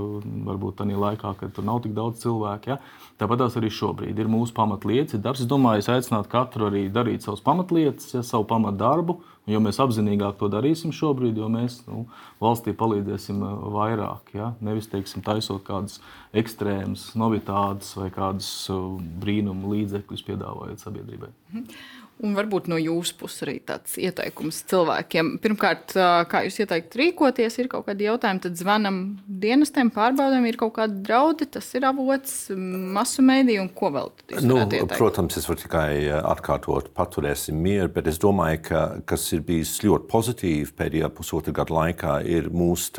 varbūt 0.50 0.80
tādā 0.82 0.98
laikā, 0.98 1.34
kad 1.38 1.54
tur 1.54 1.66
nav 1.68 1.82
tik 1.86 1.94
daudz 1.96 2.24
cilvēku. 2.24 2.74
Ja. 2.74 2.80
Tāpat 3.18 3.46
arī 3.48 3.70
šobrīd 3.74 4.18
ir 4.18 4.30
mūsu 4.30 4.54
pamatlietas, 4.54 5.22
darbs. 5.22 5.42
Es 5.42 5.50
domāju, 5.50 5.82
es 5.82 5.90
aicinātu 5.90 6.30
katru 6.30 6.68
arī 6.68 6.86
darīt 6.92 7.26
savus 7.26 7.42
pamatlietas, 7.46 8.12
ja, 8.14 8.26
savu 8.26 8.46
pamatdarbu 8.50 9.20
Jo 9.48 9.60
mēs 9.64 9.78
apzinīgāk 9.80 10.36
to 10.40 10.50
darīsim 10.52 10.92
šobrīd, 10.92 11.38
jo 11.40 11.48
mēs 11.52 11.80
nu, 11.86 12.02
valstī 12.42 12.74
palīdzēsim 12.76 13.40
uh, 13.44 13.54
vairāk. 13.74 14.34
Ja? 14.36 14.50
Nevis 14.64 14.90
teiksim, 14.92 15.24
taisot 15.24 15.64
kādas 15.66 15.98
ekstrēmas, 16.36 17.10
novitātes 17.18 17.94
vai 17.96 18.10
kādas 18.14 18.50
uh, 18.74 18.98
brīnumu 19.22 19.72
līdzekļus 19.72 20.26
piedāvājot 20.28 20.84
sabiedrībai. 20.84 21.32
Un 22.24 22.34
varbūt 22.34 22.66
no 22.70 22.78
jūsu 22.80 23.14
puses 23.20 23.44
arī 23.44 23.58
tāds 23.62 23.94
ieteikums 24.00 24.60
cilvēkiem. 24.70 25.36
Pirmkārt, 25.42 25.94
kā 26.30 26.40
jūs 26.46 26.56
ieteikt 26.64 26.96
rīkoties, 26.98 27.58
ir 27.62 27.68
kaut 27.70 27.86
kādi 27.86 28.08
jautājumi, 28.08 28.42
tad 28.42 28.58
zvanam 28.58 28.98
dienestiem, 29.28 29.92
pārbaudām, 29.94 30.46
ir 30.50 30.58
kaut 30.58 30.74
kādi 30.80 30.98
draudi, 31.06 31.46
tas 31.58 31.68
ir 31.78 31.86
avots, 31.86 32.34
masu 32.98 33.22
mēdī 33.22 33.60
un 33.62 33.70
ko 33.70 33.92
vēl. 33.94 34.10
Nu, 34.42 34.58
protams, 34.90 35.38
es 35.38 35.46
varu 35.46 35.62
tikai 35.62 35.90
atkārtot, 36.18 36.90
paturēsim 36.96 37.58
mieru, 37.62 37.92
bet 37.94 38.10
es 38.10 38.18
domāju, 38.22 38.64
ka 38.66 38.82
kas 39.08 39.28
ir 39.36 39.46
bijis 39.46 39.76
ļoti 39.84 40.10
pozitīvi 40.10 40.74
pēdējā 40.78 41.12
pusotra 41.14 41.54
gada 41.54 41.78
laikā, 41.78 42.18
ir 42.26 42.50
mūsu 42.50 42.98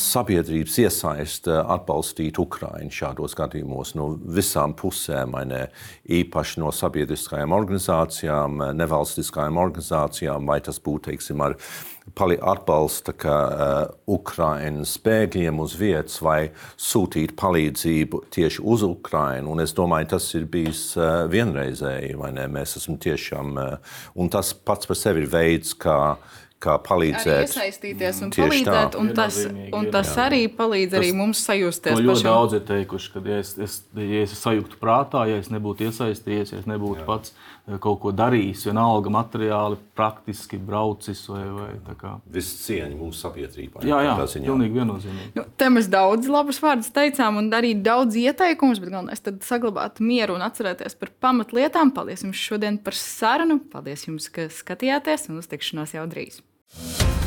sabiedrības 0.00 0.78
iesaiste 0.80 1.52
atbalstīt 1.60 2.38
Ukraiņu 2.40 2.94
šādos 2.96 3.36
gadījumos 3.36 3.92
no 3.98 4.08
visām 4.16 4.72
pusēm, 4.78 5.36
ne 5.48 5.66
īpaši 6.08 6.62
no 6.62 6.72
sabiedriskajām 6.72 7.52
organizācijām, 7.52 8.62
nevalstiskajām 8.78 9.60
organizācijām, 9.60 10.48
vai 10.48 10.60
tas 10.64 10.80
būtu, 10.80 11.10
teiksim, 11.10 11.44
ar 11.44 11.58
atbalsta 12.42 13.12
uh, 13.14 13.92
Ukraiņas 14.10 14.96
bēgļiem 15.04 15.60
uz 15.62 15.76
vietas 15.78 16.18
vai 16.24 16.50
sūtīt 16.80 17.36
palīdzību 17.38 18.24
tieši 18.32 18.64
uz 18.64 18.82
Ukraiņu. 18.88 19.52
Un 19.52 19.62
es 19.62 19.76
domāju, 19.76 20.14
tas 20.16 20.26
ir 20.34 20.48
bijis 20.50 20.96
uh, 20.96 21.28
vienreizēji, 21.30 22.16
vai 22.18 22.32
ne? 22.34 22.48
Mēs 22.50 22.76
esam 22.80 22.98
tiešām, 22.98 23.54
uh, 23.54 23.98
un 24.16 24.32
tas 24.32 24.54
pats 24.54 24.88
par 24.88 24.98
sevi 24.98 25.22
ir 25.22 25.30
veids, 25.30 25.76
kā 25.78 25.98
uh, 26.16 26.41
kā 26.62 26.76
palīdzēt. 26.82 27.28
Arī 27.32 27.48
iesaistīties 27.48 28.20
un 28.24 28.32
palīdzēt, 28.34 28.94
tā. 28.94 29.00
un 29.00 29.10
tas, 29.16 29.38
un 29.78 29.88
tas 29.94 30.12
arī 30.22 30.44
palīdz 30.52 30.98
arī 30.98 31.10
tas, 31.10 31.18
mums 31.18 31.42
sajusties. 31.46 31.98
Ļoti 31.98 32.12
pašam. 32.12 32.28
daudz 32.28 32.58
ir 32.58 32.66
teikuši, 32.68 33.10
ka 33.14 33.22
ja 33.26 33.38
es, 33.42 33.54
es, 33.58 33.78
ja 33.98 34.22
es 34.26 34.36
sajūtu 34.38 34.78
prātā, 34.82 35.24
ja 35.30 35.40
es 35.42 35.50
nebūtu 35.52 35.88
iesaistījies, 35.88 36.54
ja 36.54 36.60
es 36.62 36.68
nebūtu 36.70 37.02
jā. 37.02 37.06
pats 37.08 37.34
eh, 37.34 37.78
kaut 37.82 37.98
ko 38.04 38.12
darījis, 38.16 38.66
vienalga 38.70 39.12
materiāli, 39.14 39.80
praktiski 39.98 40.60
braucis 40.62 41.24
vai, 41.30 41.42
vai 41.56 41.70
tā 41.88 41.96
kā. 41.98 42.14
Viss 42.36 42.62
cieņa 42.66 42.94
mūsu 42.98 43.24
sabiedrībā. 43.26 43.82
Jā, 43.88 44.02
jā, 44.06 44.14
pilnīgi 44.36 44.78
viennozīmīgi. 44.78 45.32
Nu, 45.38 45.46
te 45.58 45.70
mēs 45.72 45.90
daudz 45.92 46.30
labus 46.30 46.62
vārdus 46.62 46.92
teicām 46.94 47.42
un 47.42 47.50
arī 47.58 47.74
daudz 47.78 48.18
ieteikumus, 48.20 48.82
bet 48.82 48.94
galvenais 48.94 49.24
tad 49.24 49.42
saglabāt 49.46 50.00
mieru 50.04 50.38
un 50.38 50.46
atcerēties 50.46 50.98
par 51.00 51.12
pamatlietām. 51.24 51.94
Paldies 51.96 52.24
jums 52.26 52.40
šodien 52.40 52.78
par 52.82 52.96
sarunu. 52.98 53.58
Paldies 53.72 54.06
jums, 54.08 54.30
ka 54.32 54.48
skatījāties 54.52 55.30
un 55.32 55.42
uz 55.42 55.50
tikšanos 55.50 55.98
jau 55.98 56.06
drīz. 56.10 56.42
Thank 56.74 57.16
you 57.16 57.21